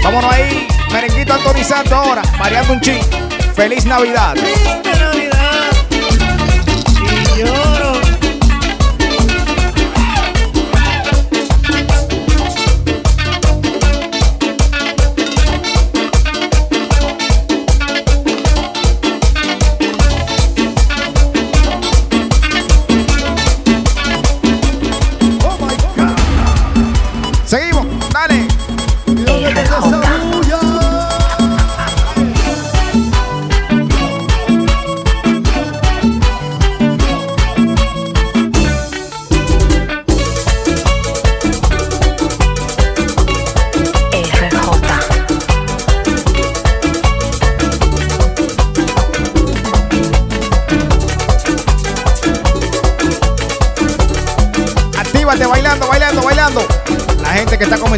Vámonos 0.09 0.33
ahí, 0.33 0.67
merenguito 0.91 1.35
Antonizando 1.35 1.95
ahora, 1.95 2.23
variando 2.39 2.73
un 2.73 2.81
ching. 2.81 3.03
Feliz 3.55 3.85
Navidad. 3.85 4.37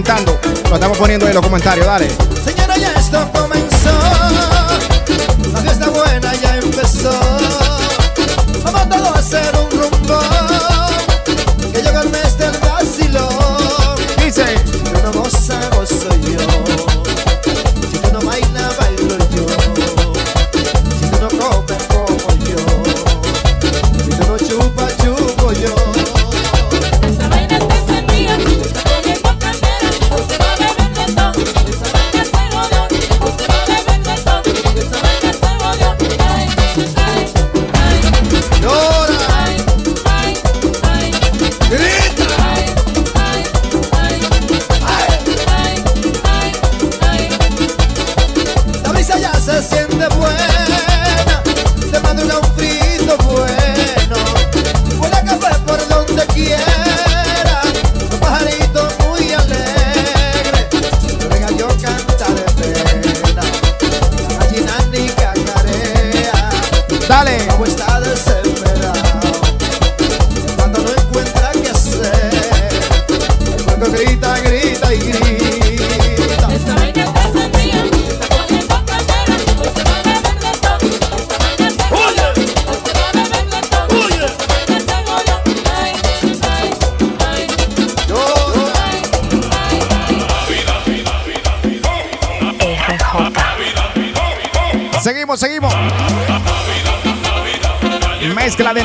Comentando, 0.01 0.41
lo 0.71 0.75
estamos 0.77 0.97
poniendo 0.97 1.29
en 1.29 1.35
los 1.35 1.45
comentarios, 1.45 1.85
dale. 1.85 2.09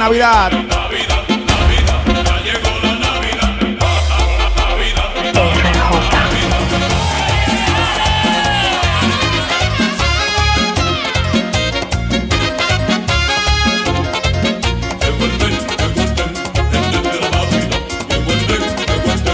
Mezcla 0.10 0.50
de 0.50 0.52
Navidad. 0.52 0.52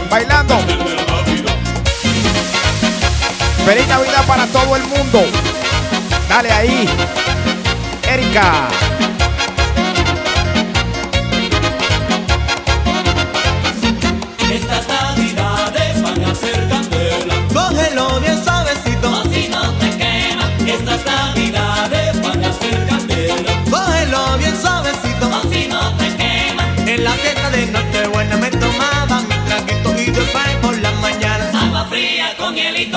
Bailando. 0.10 0.58
Feliz 3.66 3.88
Navidad 3.88 4.26
para 4.26 4.46
todo 4.48 4.76
el 4.78 4.84
mundo. 4.84 5.26
Dale 6.30 6.52
ahí. 6.52 6.90
Erika. 8.08 8.91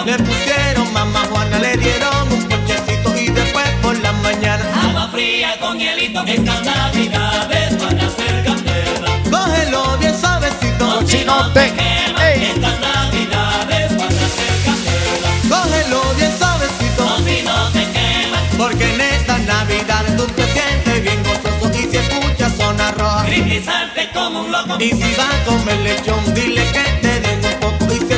Le 0.02 0.18
pusieron 0.18 0.92
mamá 0.92 1.24
Juana, 1.30 1.58
le 1.60 1.76
dieron 1.76 2.32
un 2.32 2.42
ponchecito 2.48 3.16
y 3.16 3.28
después 3.28 3.68
por 3.80 3.96
la 4.00 4.12
mañana 4.12 4.64
Agua 4.88 5.08
fría 5.12 5.56
con 5.60 5.78
hielito. 5.78 6.24
Estas 6.26 6.62
navidades 6.64 7.78
van 7.80 7.98
a 8.00 8.10
ser 8.10 8.44
candela. 8.44 9.20
cógelo 9.30 9.98
bien 9.98 10.18
suavecito. 10.20 11.06
Si 11.06 11.24
no 11.24 11.52
te. 11.52 11.66
Ey. 11.66 12.44
Estas 12.54 12.80
navidades 12.80 13.96
van 13.96 14.12
a 14.12 14.28
ser 14.36 14.54
candela. 14.66 15.30
Cógelo 15.48 16.02
bien 16.16 16.38
suavecito. 16.38 17.04
Si 17.24 17.42
no 17.42 17.70
te 17.72 17.84
quema. 17.94 18.38
Porque 18.58 18.94
en 18.94 19.00
esta 19.00 19.38
Navidad 19.38 20.04
tú 20.16 20.24
te 20.26 20.44
sientes 20.52 21.02
bien 21.02 21.22
gozoso 21.22 21.78
y 21.78 21.90
si 21.90 21.96
escuchas 21.96 22.56
zona 22.56 22.90
roja. 22.92 23.24
Gritizarte 23.26 24.10
como 24.12 24.40
un 24.40 24.52
loco. 24.52 24.76
Y 24.80 24.90
si 24.90 25.14
va 25.14 25.28
a 25.28 25.44
comer 25.44 25.78
lechón, 25.80 26.34
dile 26.34 26.64
que 26.72 26.82
te 27.00 27.20
den 27.20 27.40
un 27.44 27.60
poco 27.60 27.92
y 27.92 27.98
si 27.98 28.12
escuchas 28.12 28.13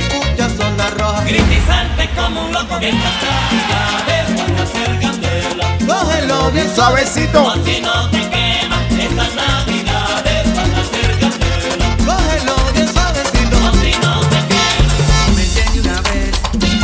zona 0.56 0.90
roja. 0.90 1.22
Gritizarte 1.24 2.08
como 2.16 2.46
un 2.46 2.52
loco. 2.52 2.76
Estas 2.80 3.14
navidades 3.22 4.26
van 4.38 4.54
a 4.60 4.66
ser 4.66 5.00
candela. 5.00 5.66
Cógelo 5.86 6.50
bien 6.50 6.74
Suavecito. 6.74 7.54
Si 7.64 7.80
no 7.80 8.10
te 8.10 8.20
quema. 8.30 8.78
Estas 8.90 9.34
navidades 9.34 10.56
van 10.56 10.74
a 10.74 10.82
ser 10.92 11.10
candela. 11.20 11.86
Cógelo 12.06 12.54
bien 12.72 12.88
suavecito. 12.92 13.56
Si 13.80 13.90
no 14.04 14.20
te 14.32 14.40
quema. 14.50 14.94
Me 15.34 15.42
enciende 15.42 15.80
una 15.80 16.00
vez, 16.02 16.32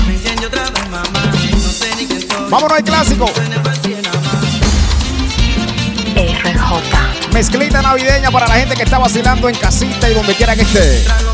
me 0.07 0.15
enciende 0.15 0.47
otra 0.47 0.71
vez, 0.71 0.89
mamá. 0.91 1.23
No 1.51 1.71
sé 1.71 1.97
ni 1.97 2.07
quién 2.07 2.21
soy. 2.21 2.51
Vámonos 2.51 2.79
al 2.79 2.85
clásico. 2.85 3.25
Más. 3.25 3.73
Mezclita 7.33 7.83
navideña 7.83 8.31
para 8.31 8.47
la 8.47 8.55
gente 8.55 8.75
que 8.75 8.83
está 8.83 8.99
vacilando 8.99 9.49
en 9.49 9.55
casita 9.55 10.09
y 10.11 10.15
donde 10.15 10.35
quiera 10.35 10.55
que 10.55 10.63
esté. 10.63 11.32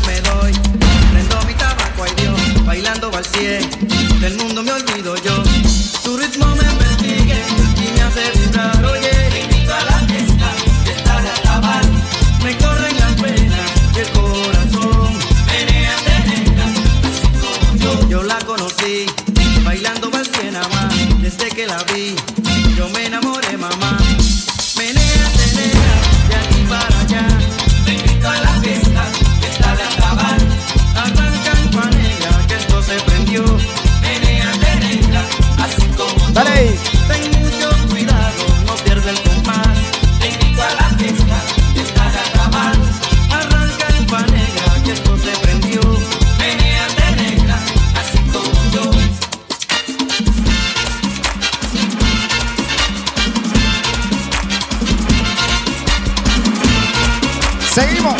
Seguimos. 57.79 58.15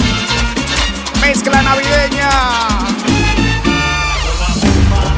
Mezcla 1.19 1.61
navideña. 1.61 2.29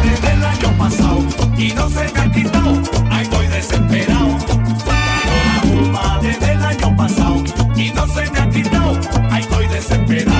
Desde 0.03 0.31
el 0.33 0.43
año 0.43 0.77
pasado 0.79 1.23
y 1.55 1.71
no 1.73 1.87
se 1.87 2.11
me 2.11 2.19
ha 2.19 2.31
quitado, 2.31 2.81
ahí 3.11 3.21
estoy 3.21 3.47
desesperado. 3.47 4.37
La 5.93 6.19
desde 6.23 6.53
el 6.53 6.63
año 6.63 6.95
pasado 6.95 7.43
y 7.75 7.91
no 7.91 8.07
se 8.07 8.31
me 8.31 8.39
ha 8.39 8.49
quitado, 8.49 8.99
ahí 9.29 9.41
estoy 9.41 9.67
desesperado. 9.67 10.39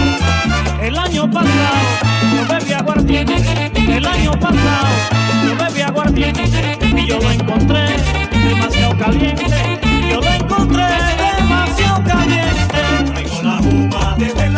El 0.82 0.97
año 0.97 1.30
pasado 1.30 1.78
yo 2.34 2.56
bebí 2.56 2.74
aguardiente, 2.74 3.72
el 3.97 4.06
año 4.08 4.32
pasado 4.32 4.88
yo 5.45 5.56
bebí 5.64 5.82
aguardiente 5.82 6.80
y 6.97 7.06
yo 7.06 7.20
lo 7.20 7.30
encontré 7.30 7.86
demasiado 8.32 8.97
caliente, 8.97 9.80
yo 10.10 10.22
lo 10.22 10.28
encontré 10.28 10.88
demasiado 11.38 12.04
caliente 12.04 12.80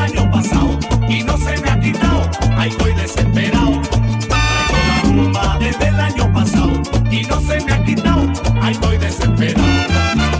año 0.03 0.29
pasado 0.29 0.77
y 1.07 1.23
no 1.23 1.37
se 1.37 1.57
me 1.61 1.69
ha 1.69 1.79
quitado. 1.79 2.29
Ahí 2.57 2.69
estoy 2.69 2.93
desesperado. 2.93 3.81
Traigo 4.27 4.77
la 4.87 5.01
rumba 5.03 5.57
desde 5.59 5.87
el 5.87 5.99
año 5.99 6.33
pasado 6.33 6.71
y 7.09 7.21
no 7.23 7.39
se 7.41 7.63
me 7.65 7.73
ha 7.73 7.83
quitado. 7.83 8.23
Ahí 8.61 8.73
estoy 8.73 8.97
desesperado. 8.97 9.67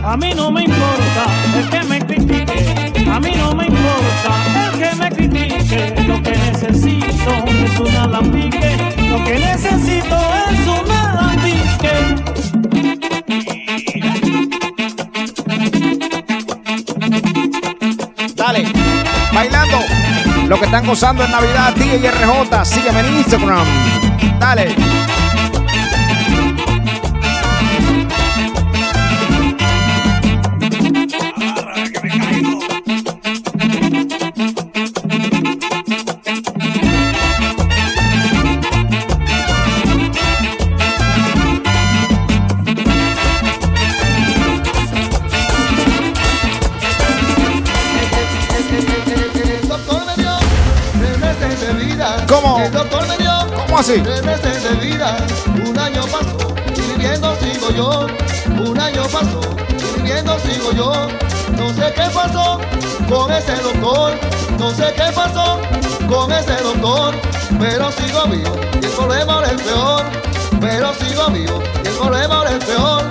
A 0.03 0.17
mí 0.17 0.33
no 0.35 0.51
me 0.51 0.63
importa 0.63 1.23
el 1.57 1.69
que 1.69 1.83
me 1.87 1.99
critique. 1.99 3.09
A 3.09 3.19
mí 3.19 3.31
no 3.37 3.55
me 3.55 3.65
importa 3.67 4.31
el 4.73 4.79
que 4.79 4.95
me 4.95 5.09
critique. 5.09 5.93
Lo 6.07 6.21
que 6.21 6.31
necesito 6.31 7.31
es 7.65 7.79
un 7.79 7.95
alambique. 7.95 8.77
Lo 9.09 9.23
que 9.23 9.39
necesito 9.39 10.17
es 10.51 10.67
un 10.67 10.91
alambique. 10.91 12.42
bailando 19.33 19.79
lo 20.47 20.57
que 20.59 20.65
están 20.65 20.85
gozando 20.85 21.23
en 21.23 21.31
Navidad, 21.31 21.73
DJ 21.75 22.11
RJ, 22.11 22.65
sígueme 22.65 22.99
en 22.99 23.17
Instagram. 23.17 23.65
Dale. 24.39 24.75
así. 53.83 54.01
Tres 54.01 54.23
meses 54.23 54.63
de 54.63 54.75
vida, 54.85 55.17
un 55.65 55.77
año 55.77 56.03
pasó, 56.07 56.55
viviendo 56.87 57.35
sigo 57.35 57.69
yo. 57.71 58.07
Un 58.69 58.79
año 58.79 59.03
pasó, 59.11 59.41
viviendo 59.97 60.39
sigo 60.39 60.71
yo. 60.71 60.91
No 61.57 61.69
sé 61.73 61.93
qué 61.93 62.07
pasó 62.13 62.59
con 63.09 63.31
ese 63.31 63.55
doctor, 63.57 64.13
no 64.57 64.71
sé 64.71 64.93
qué 64.95 65.11
pasó 65.13 65.59
con 66.07 66.31
ese 66.31 66.55
doctor, 66.63 67.13
pero 67.59 67.91
sigo 67.91 68.25
vivo 68.27 68.55
y 68.81 68.85
el 68.85 68.91
problema 68.91 69.33
ahora 69.33 69.51
es 69.51 69.61
peor. 69.61 70.03
Pero 70.61 70.93
sigo 70.93 71.27
vivo 71.27 71.61
y 71.83 71.87
el 71.87 71.93
problema 71.95 72.35
ahora 72.35 72.51
es 72.51 72.63
peor. 72.63 73.03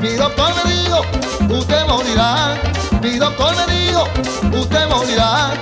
Mi 0.00 0.10
doctor 0.10 0.52
me 0.56 0.70
dijo, 0.70 1.00
usted 1.48 1.80
me 1.80 1.92
morirá. 1.92 2.58
Mi 3.00 3.16
doctor 3.16 3.54
me 3.56 3.74
dijo, 3.74 4.04
usted 4.52 4.80
me 4.80 4.86
morirá. 4.86 5.52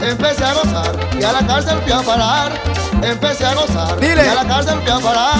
Empecé 0.00 0.44
a 0.44 0.54
gozar 0.54 0.96
y 1.20 1.22
a 1.22 1.32
la 1.32 1.46
cárcel 1.46 1.78
fui 1.84 1.92
a 1.92 2.00
parar 2.02 2.77
empecé 3.02 3.44
a 3.44 3.54
gozar. 3.54 4.00
Dile. 4.00 4.24
Y 4.24 4.28
a 4.28 4.34
la 4.34 4.46
cárcel 4.46 4.80
fui 4.80 4.90
a 4.90 4.98
parar. 4.98 5.38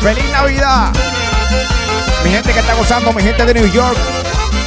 ¡Feliz 0.00 0.30
Navidad! 0.30 0.92
Mi 2.24 2.30
gente 2.30 2.52
que 2.52 2.60
está 2.60 2.74
gozando, 2.74 3.12
mi 3.12 3.22
gente 3.22 3.44
de 3.44 3.52
New 3.52 3.70
York, 3.72 3.98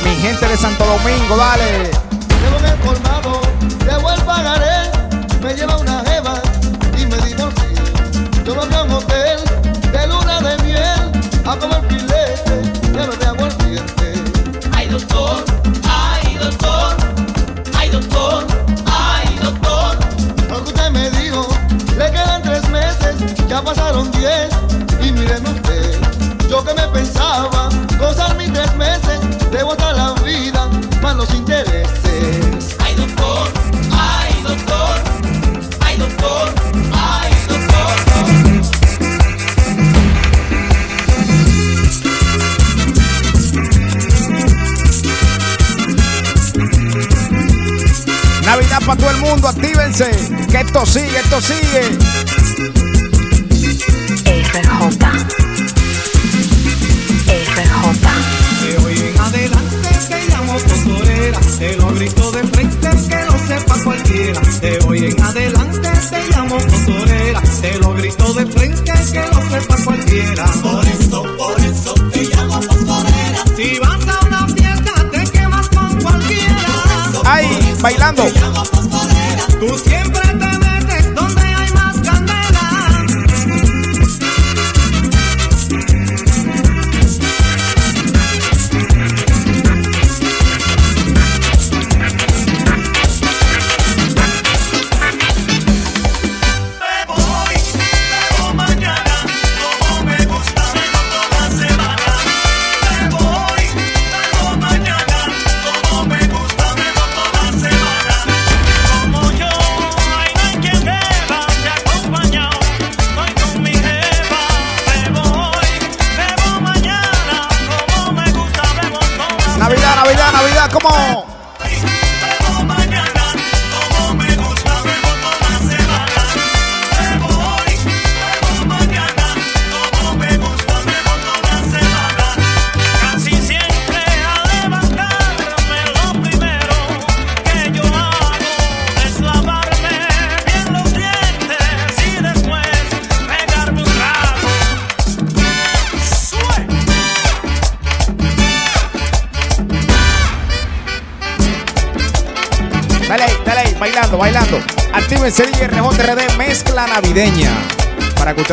mi 0.04 0.16
gente 0.18 0.48
de 0.48 0.58
Santo 0.58 0.86
Domingo, 0.86 1.38
dale. 1.38 2.01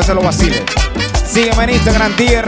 se 0.09 0.15
lo 0.15 0.23
vacile. 0.23 0.65
Sígueme 1.27 1.65
en 1.65 1.71
Instagram, 1.71 2.17
DR 2.17 2.48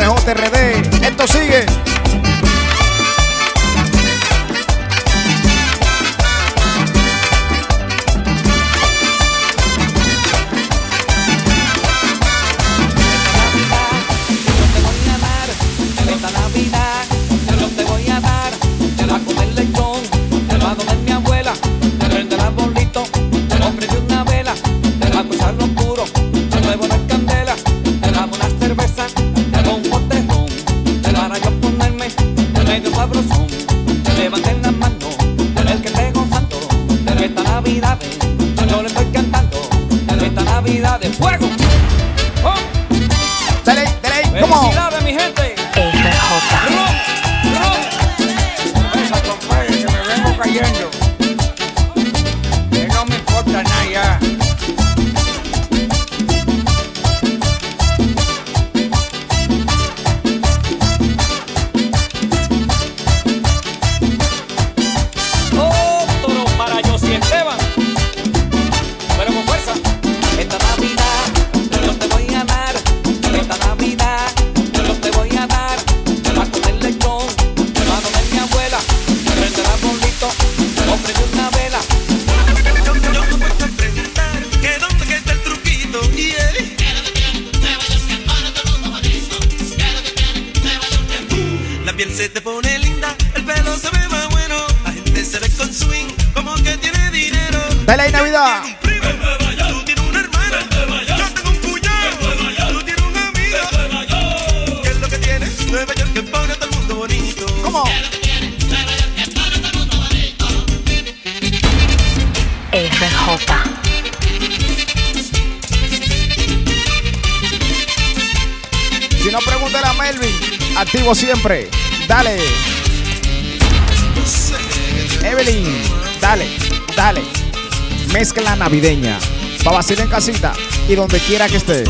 navideña. 128.71 129.18
Para 129.64 129.79
vacilar 129.79 130.05
en 130.05 130.11
casita 130.11 130.53
y 130.89 130.95
donde 130.95 131.18
quiera 131.18 131.49
que 131.49 131.57
esté. 131.57 131.85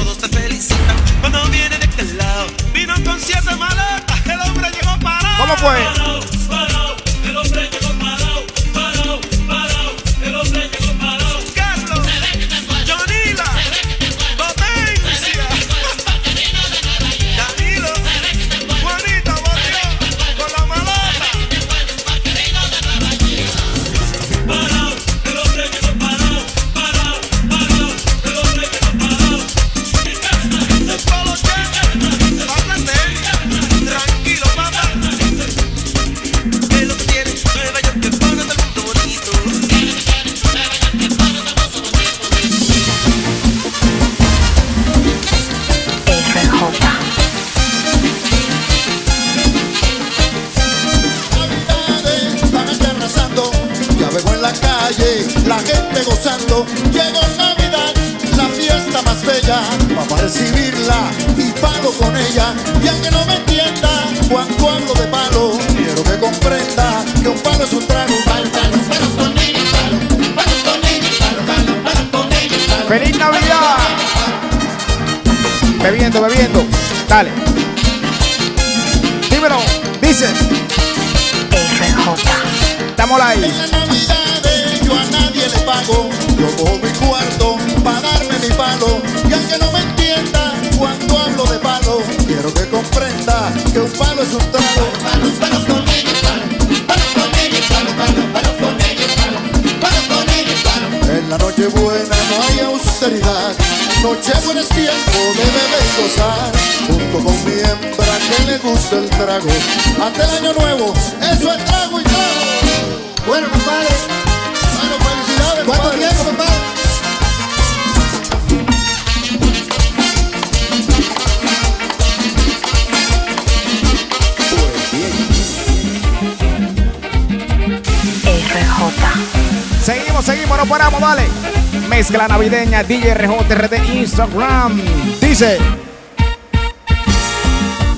página 132.85 133.95
Instagram. 133.95 134.81
Dice. 135.21 135.59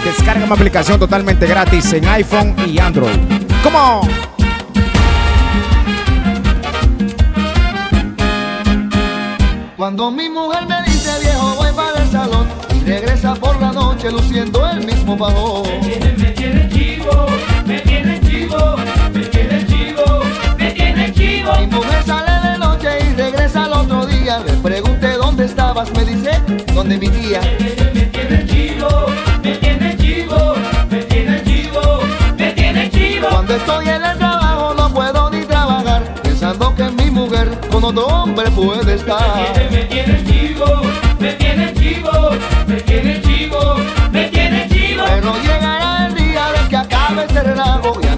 Descarga 0.04 0.46
mi 0.46 0.52
aplicación 0.52 0.98
totalmente 0.98 1.46
gratis 1.46 1.92
en 1.92 2.04
iPhone 2.06 2.56
y 2.66 2.78
Android. 2.78 3.18
¡Come 3.62 3.76
on! 3.76 4.08
Cuando 9.76 10.10
mi 10.10 10.28
mujer 10.28 10.66
me 10.66 10.82
dice 10.82 11.10
viejo 11.20 11.54
voy 11.56 11.72
para 11.72 12.02
el 12.02 12.10
salón 12.10 12.46
y 12.74 12.84
regresa 12.84 13.34
por 13.34 13.60
la 13.60 13.72
noche 13.72 14.10
luciendo 14.10 14.68
el 14.68 14.86
mismo 14.86 15.16
valor. 15.16 15.66
Me 16.18 16.30
tiene 16.32 16.68
chivo, 16.68 17.26
me 17.66 17.80
tiene 17.80 18.20
chivo, 18.20 18.76
me 19.12 19.24
tiene 19.26 19.66
chivo, 19.66 20.22
me 20.58 20.70
tiene 20.72 21.12
chivo. 21.12 21.52
Mi 21.60 21.66
mujer 21.66 22.02
sale 22.04 22.41
y 22.82 23.14
regresa 23.14 23.64
al 23.64 23.72
otro 23.72 24.06
día. 24.06 24.40
Le 24.40 24.54
pregunté 24.54 25.12
dónde 25.12 25.44
estabas, 25.44 25.90
me 25.92 26.04
dice, 26.04 26.30
¿dónde 26.74 26.98
mi 26.98 27.08
tía? 27.08 27.40
Me 27.94 28.02
tiene 28.06 28.46
chivo, 28.46 29.06
me 29.42 29.54
tiene 29.56 29.96
chivo, 29.96 30.54
me 30.90 30.98
tiene 31.04 31.42
chivo, 31.44 32.00
me 32.36 32.52
tiene 32.52 32.90
chivo. 32.90 33.28
Cuando 33.30 33.54
estoy 33.54 33.88
en 33.88 34.04
el 34.04 34.18
trabajo 34.18 34.74
no 34.74 34.92
puedo 34.92 35.30
ni 35.30 35.44
trabajar, 35.44 36.14
pensando 36.22 36.74
que 36.74 36.84
mi 36.90 37.10
mujer 37.10 37.56
con 37.70 37.84
otro 37.84 38.06
hombre 38.06 38.50
puede 38.50 38.94
estar. 38.94 39.52
Me 39.70 39.84
tiene, 39.84 40.24
chivo, 40.24 40.82
me 41.20 41.32
tiene 41.34 41.72
chivo, 41.74 42.30
me 42.66 42.80
tiene 42.80 43.22
chivo, 43.22 43.76
me 44.10 44.24
tiene 44.28 44.68
chivo. 44.68 45.04
Pero 45.06 45.34
llegará 45.40 46.06
el 46.08 46.14
día 46.16 46.46
de 46.50 46.68
que 46.68 46.76
acabe 46.76 47.24
este 47.26 47.42
relajo 47.42 48.00
y 48.02 48.06
a 48.08 48.16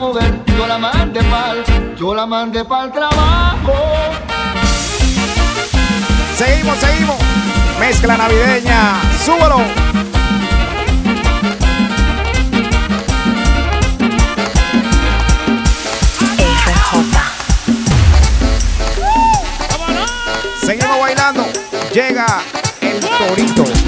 mujer, 0.00 0.42
yo 0.56 0.66
la 0.66 0.78
mandé 0.78 1.20
pa'l, 1.24 1.94
yo 1.96 2.14
la 2.14 2.26
mandé 2.26 2.64
pa'l 2.64 2.90
trabajo. 2.90 3.74
Seguimos, 6.36 6.78
seguimos. 6.78 7.16
Mezcla 7.78 8.16
navideña, 8.16 8.94
súbalo. 9.24 9.60
Seguimos 20.64 21.00
bailando. 21.00 21.44
Llega 21.92 22.26
el 22.80 23.00
torito. 23.00 23.79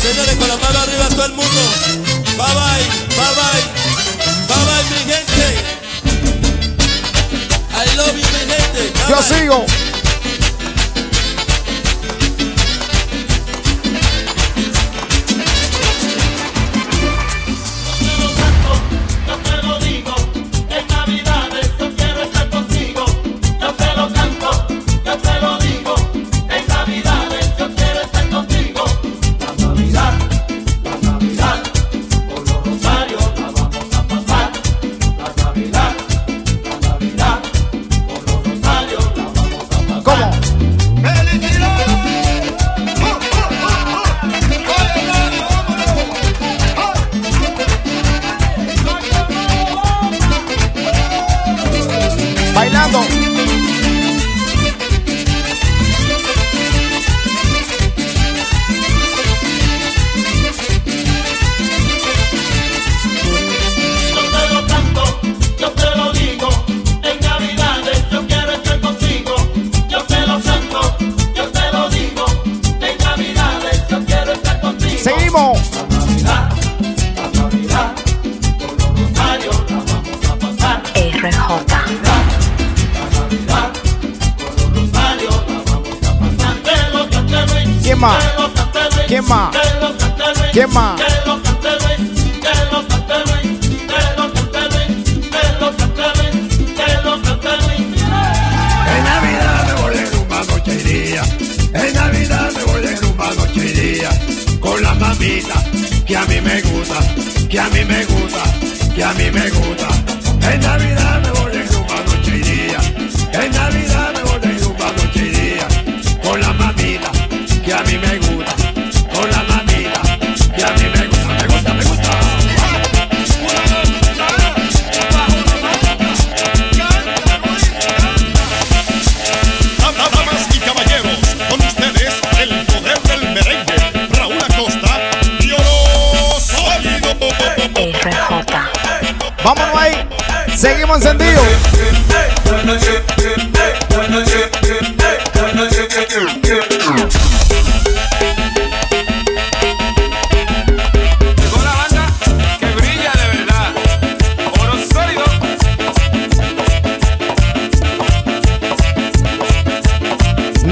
Señores, 0.00 0.36
con 0.36 0.48
la 0.48 0.56
mano 0.56 0.78
arriba 0.80 1.08
todo 1.08 1.24
el 1.26 1.32
mundo. 1.32 1.71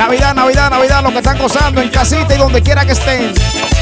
Navidad, 0.01 0.35
Navidad, 0.35 0.71
Navidad, 0.71 1.03
los 1.03 1.13
que 1.13 1.19
están 1.19 1.37
gozando 1.37 1.83
en 1.83 1.91
casita 1.91 2.35
y 2.35 2.39
donde 2.39 2.63
quiera 2.63 2.87
que 2.87 2.93
estén. 2.93 3.35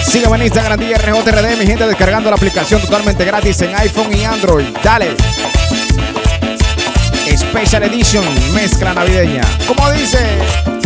Sígueme 0.05 0.35
en 0.35 0.43
Instagram, 0.47 0.81
DRJRD, 0.81 1.57
mi 1.57 1.65
gente, 1.65 1.86
descargando 1.86 2.28
la 2.28 2.35
aplicación 2.35 2.81
totalmente 2.81 3.24
gratis 3.24 3.62
en 3.62 3.73
iPhone 3.77 4.12
y 4.12 4.24
Android. 4.24 4.66
Dale. 4.82 5.15
Special 7.36 7.85
Edition, 7.85 8.24
mezcla 8.53 8.95
navideña. 8.95 9.43
Como 9.69 9.89
dice? 9.93 10.78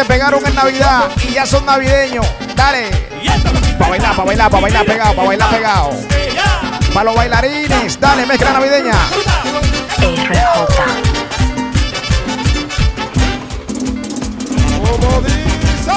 se 0.00 0.06
pegaron 0.06 0.46
en 0.46 0.54
Navidad 0.54 1.10
y 1.28 1.34
ya 1.34 1.44
son 1.44 1.66
navideños. 1.66 2.26
Dale. 2.54 2.90
Pa' 3.78 3.88
bailar, 3.88 4.16
pa' 4.16 4.24
bailar, 4.24 4.50
pa' 4.50 4.60
bailar 4.60 4.86
pegado, 4.86 5.14
pa' 5.14 5.24
bailar 5.24 5.50
pegado. 5.50 5.90
Pa' 6.94 7.04
los 7.04 7.14
bailarines, 7.14 8.00
dale, 8.00 8.24
mezcla 8.24 8.50
navideña. 8.52 8.94
Como 14.78 15.20
dice. 15.20 15.92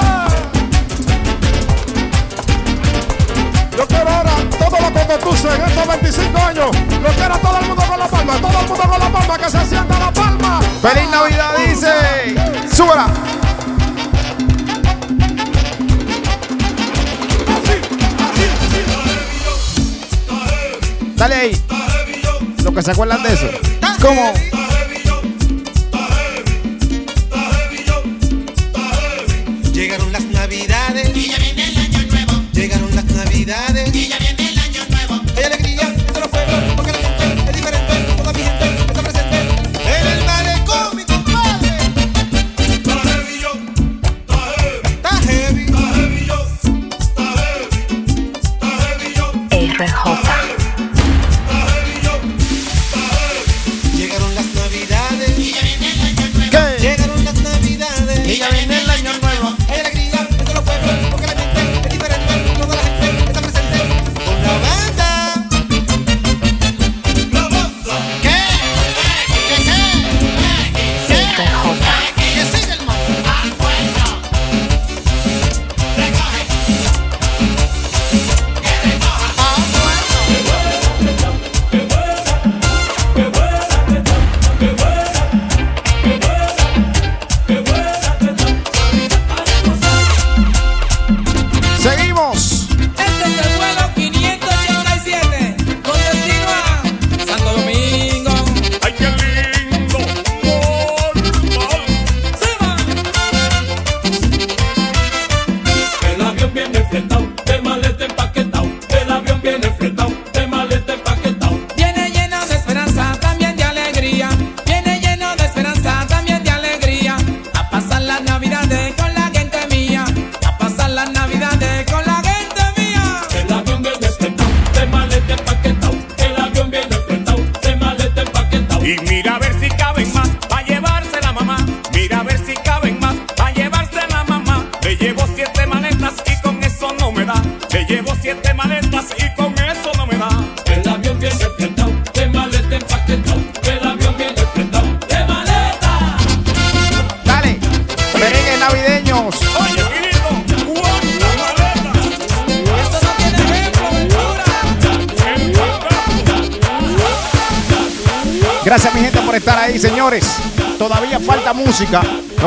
Yo 3.78 3.88
quiero 3.88 4.10
ahora 4.10 4.32
todo 4.60 4.80
lo 4.82 4.94
que 4.94 5.08
conduce 5.08 5.48
en 5.48 5.62
estos 5.62 5.88
25 5.88 6.40
años. 6.40 6.66
Lo 7.02 7.10
quiero 7.10 7.36
a 7.36 7.38
todo 7.38 7.58
el 7.58 7.66
mundo 7.68 7.86
con 7.86 8.00
la 8.00 8.08
palma, 8.08 8.34
todo 8.34 8.60
el 8.60 8.68
mundo 8.68 8.84
con 8.84 9.00
la 9.00 9.10
palma, 9.10 9.38
que 9.38 9.50
se 9.50 9.66
sienta 9.66 9.98
la 9.98 10.12
palma. 10.12 10.60
¡Feliz 10.82 11.10
Navidad, 11.10 11.54
dice! 11.58 11.88
¡Súbela! 12.70 13.33
Dale 21.24 21.36
ahí. 21.36 21.62
Los 22.66 22.74
que 22.74 22.82
se 22.82 22.92
acuerdan 22.92 23.24
de 23.24 23.32
eso. 23.32 23.48
¿Cómo? 24.02 24.34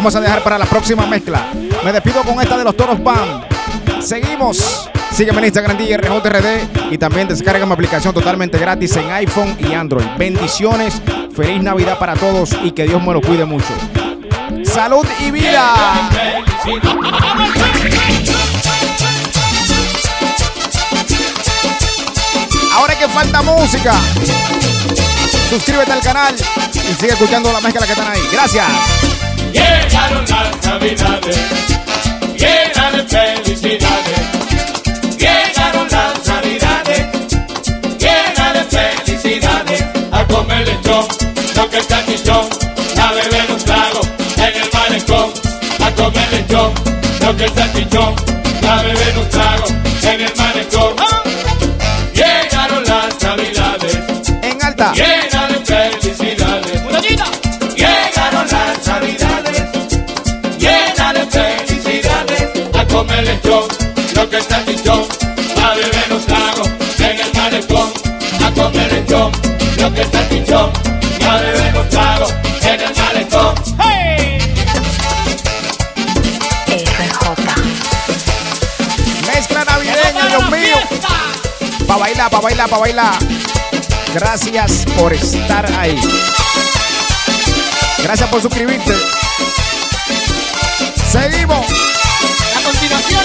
vamos 0.07 0.15
a 0.15 0.21
dejar 0.21 0.45
para 0.45 0.57
la 0.57 0.67
próxima 0.67 1.05
mezcla. 1.05 1.49
Me 1.85 1.93
despido 1.93 2.23
con 2.23 2.41
esta 2.41 2.57
de 2.57 2.63
los 2.63 2.77
toros 2.77 3.01
PAM. 3.01 3.43
Seguimos. 4.01 4.89
Sígueme 5.11 5.39
en 5.39 5.47
Instagram 5.47 5.77
DJRJRD 5.77 6.93
y 6.93 6.97
también 6.99 7.27
descarga 7.27 7.67
mi 7.67 7.73
aplicación 7.73 8.15
totalmente 8.15 8.57
gratis 8.57 8.95
en 8.99 9.11
iPhone 9.11 9.57
y 9.59 9.75
Android. 9.75 10.07
Bendiciones, 10.17 11.03
feliz 11.35 11.61
Navidad 11.61 11.99
para 11.99 12.15
todos 12.15 12.57
y 12.63 12.71
que 12.71 12.85
Dios 12.85 13.03
me 13.03 13.15
lo 13.15 13.21
cuide 13.21 13.45
mucho. 13.45 13.67
Salud 14.63 15.05
y 15.19 15.33
vida. 15.33 15.75
Ahora 22.75 22.97
que 22.97 23.09
falta 23.09 23.43
música, 23.43 23.93
suscríbete 25.51 25.91
al 25.91 26.01
canal 26.01 26.33
y 26.75 26.95
sigue 26.95 27.13
escuchando 27.13 27.53
la 27.53 27.61
mezcla 27.61 27.85
que 27.85 27.93
están 27.93 28.13
ahí. 28.13 28.23
Gracias. 28.31 29.16
Llegaron 29.57 30.25
las 30.29 30.67
navidades, 30.67 31.39
llenas 32.37 32.93
de 32.93 33.03
felicidades. 33.05 34.21
Llegaron 35.17 35.89
las 35.91 36.27
navidades, 36.27 37.07
llenas 37.99 38.53
de 38.53 38.65
felicidades. 38.77 39.85
A 40.13 40.25
comer 40.27 40.67
lechón, 40.69 41.07
lo 41.57 41.71
que 41.71 41.79
está 41.79 42.05
quichón, 42.05 42.47
a 43.03 43.13
beber 43.13 43.49
los 43.49 43.65
tragos 43.65 44.07
en 44.37 44.63
el 44.63 44.71
malecón. 44.75 45.33
A 45.87 45.91
comer 45.93 46.33
lechón, 46.33 46.73
lo 47.23 47.37
que 47.37 47.45
está 47.47 47.73
quichón, 47.73 48.15
a 48.69 48.83
beber 48.83 49.17
los 49.17 49.29
tragos 49.31 49.71
en 50.03 50.21
el 50.21 50.37
malecón. 50.37 50.96
bailar, 82.57 82.71
para 82.71 82.81
bailar. 82.81 83.19
Gracias 84.15 84.87
por 84.97 85.13
estar 85.13 85.67
ahí. 85.79 86.01
Gracias 88.03 88.29
por 88.31 88.41
suscribirte. 88.41 88.95
Seguimos. 91.11 91.67
A 92.57 92.63
continuación, 92.65 93.25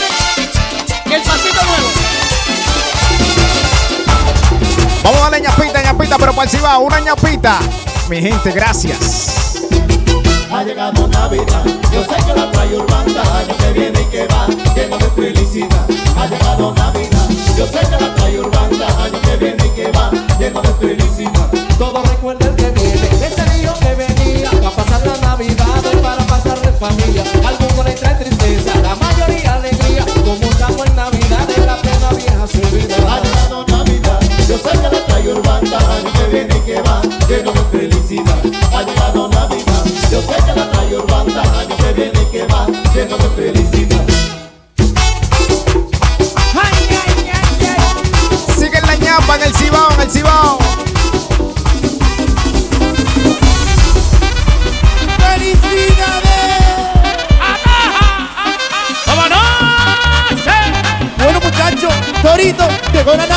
el 1.05 1.21
pasito 1.21 1.63
nuevo. 1.63 1.89
Vamos 5.03 5.19
a 5.19 5.23
darle 5.23 5.41
ñapita, 5.41 5.81
ñapita, 5.81 6.17
pero 6.17 6.33
para 6.33 6.43
el 6.43 6.49
Cibao, 6.49 6.81
una 6.81 6.99
ñapita. 6.99 7.59
Mi 8.09 8.21
gente, 8.21 8.51
gracias. 8.51 9.61
Ha 10.51 10.63
llegado 10.63 11.07
Navidad, 11.07 11.63
yo 11.93 12.03
sé 12.03 12.25
que 12.25 12.33
la 12.37 12.51
trae 12.51 12.75
urbana, 12.75 13.21
año 13.37 13.57
que 13.57 13.79
viene 13.79 14.01
y 14.01 14.05
que 14.05 14.27
va, 14.27 14.47
lleno 14.75 14.97
de 14.97 15.09
felicidad. 15.11 15.85
Ha 16.17 16.27
llegado 16.27 16.73
Navidad 16.73 17.40
yo 17.61 17.67
sé 17.67 17.79
que 17.79 17.91
la 17.91 18.15
trae 18.15 18.39
Urbanda, 18.39 18.87
año 19.03 19.21
que 19.21 19.37
viene 19.37 19.63
y 19.63 19.69
que 19.69 19.91
va, 19.91 20.09
lleno 20.39 20.61
de 20.63 20.73
felicidad. 20.81 21.47
Todo 21.77 22.01
recuerda 22.01 22.47
el 22.47 22.55
que 22.55 22.71
viene, 22.71 23.07
ese 23.21 23.43
niño 23.53 23.73
que 23.79 23.93
venía 23.93 24.49
para 24.49 24.71
pasar 24.71 25.05
la 25.05 25.15
Navidad 25.17 25.83
y 25.93 25.97
para 25.97 26.25
pasar 26.25 26.59
de 26.59 26.71
familia. 26.71 27.23
Algunos 27.45 27.85
le 27.85 27.93
trae 27.93 28.15
tristeza, 28.15 28.81
la 28.81 28.95
mayoría 28.95 29.53
alegría. 29.53 30.03
Como 30.25 30.33
estamos 30.33 30.87
en 30.87 30.95
Navidad, 30.95 31.47
en 31.55 31.65
la 31.67 31.75
plena 31.77 32.09
vieja 32.17 32.47
se 32.47 32.65
olvida. 32.65 32.95
Ha 32.95 33.21
llegado 33.21 33.65
Navidad, 33.67 34.19
yo 34.49 34.57
sé 34.57 34.71
que 34.71 34.89
la 34.95 35.05
trae 35.05 35.31
Urbanda, 35.31 35.77
año 35.77 36.11
que 36.13 36.25
viene 36.33 36.57
y 36.57 36.61
que 36.61 36.81
va, 36.81 37.01
lleno 37.29 37.51
de 37.51 37.63
felicidad. 37.77 38.41
Ha 38.73 38.81
llegado 38.81 39.27
Navidad, 39.27 39.85
yo 40.09 40.19
sé 40.19 40.35
que 40.45 40.53
la 40.59 40.71
trae 40.71 40.97
Urbanda, 40.97 41.41
año 41.59 41.77
que 41.77 41.93
viene 41.93 42.21
y 42.23 42.25
que 42.31 42.43
va, 42.47 42.65
lleno 42.95 43.17
de 43.17 43.29
felicidad. 43.35 43.60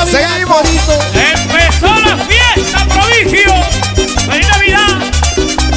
Navidad. 0.04 0.32
Seguimos. 0.34 0.62
Empezó 1.14 1.94
la 2.00 2.16
fiesta, 2.18 2.86
prodigio. 2.86 3.54
¡Feliz 4.26 4.48
Navidad! 4.48 5.00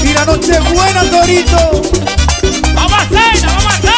Y 0.04 0.14
la 0.14 0.26
noche 0.26 0.60
buena, 0.60 1.04
Torito. 1.04 1.82
¡Vamos 2.74 2.94
a 2.94 3.02
hacerla, 3.02 3.48
vamos 3.48 3.66
a 3.66 3.78
hacerla! 3.78 3.98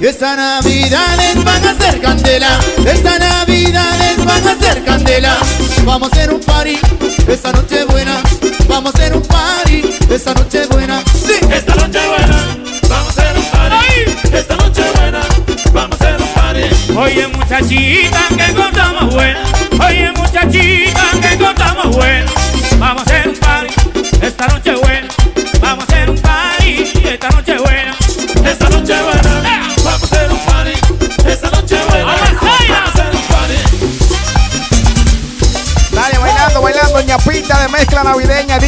Esta 0.00 0.36
Navidades 0.36 1.44
van 1.44 1.66
a 1.66 1.74
ser 1.74 2.00
candela, 2.00 2.60
esta 2.86 3.18
Navidades 3.18 4.24
van 4.24 4.48
a 4.48 4.56
ser 4.56 4.84
candela. 4.84 5.36
Vamos 5.84 6.10
a 6.10 6.16
hacer 6.16 6.32
un 6.32 6.40
party, 6.40 6.78
esta 7.28 7.52
noche 7.52 7.84
buena. 7.84 8.25
Esta 10.16 10.32
noche 10.32 10.66
buena. 10.68 11.05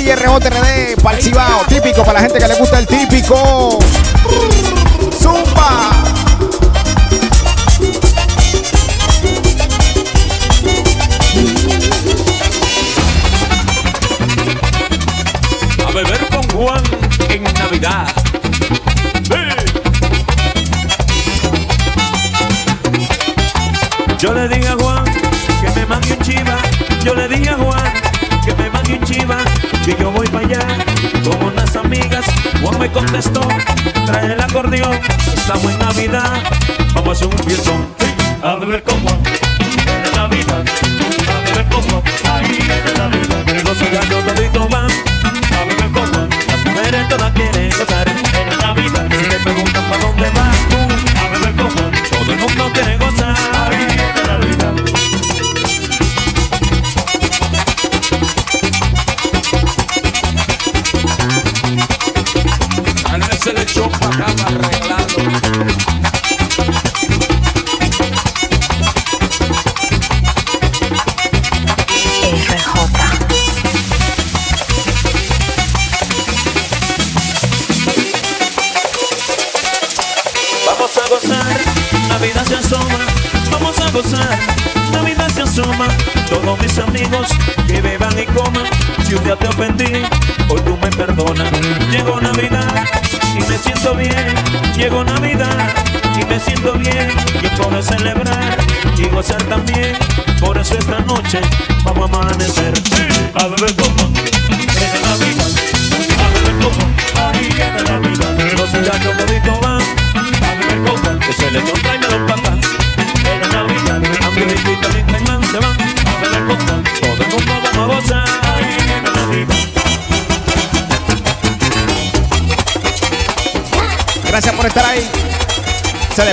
DJ 0.09 0.17
RJRD, 0.17 1.03
para 1.03 1.19
el 1.19 1.67
típico 1.69 2.03
para 2.03 2.15
la 2.15 2.21
gente 2.21 2.39
que 2.39 2.49
le 2.49 2.55
gusta 2.55 2.79
el 2.79 2.87
típico. 2.87 3.79
Acordeón. 34.69 35.01
Estamos 35.35 35.73
en 35.73 35.79
Navidad, 35.79 36.43
vamos 36.95 37.09
a 37.09 37.13
hacer 37.13 37.27
un 37.27 37.39
fiestón. 37.45 37.87
A 38.43 38.55
beber 38.57 38.85
Juan 38.85 39.23
en 40.05 40.13
Navidad. 40.15 40.98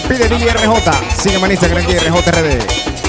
Despide 0.08 0.30
DJ 0.30 0.54
RJ. 0.54 1.18
Sígueme 1.18 1.48
en 1.48 1.52
Instagram, 1.54 1.84
DJ. 1.84 3.05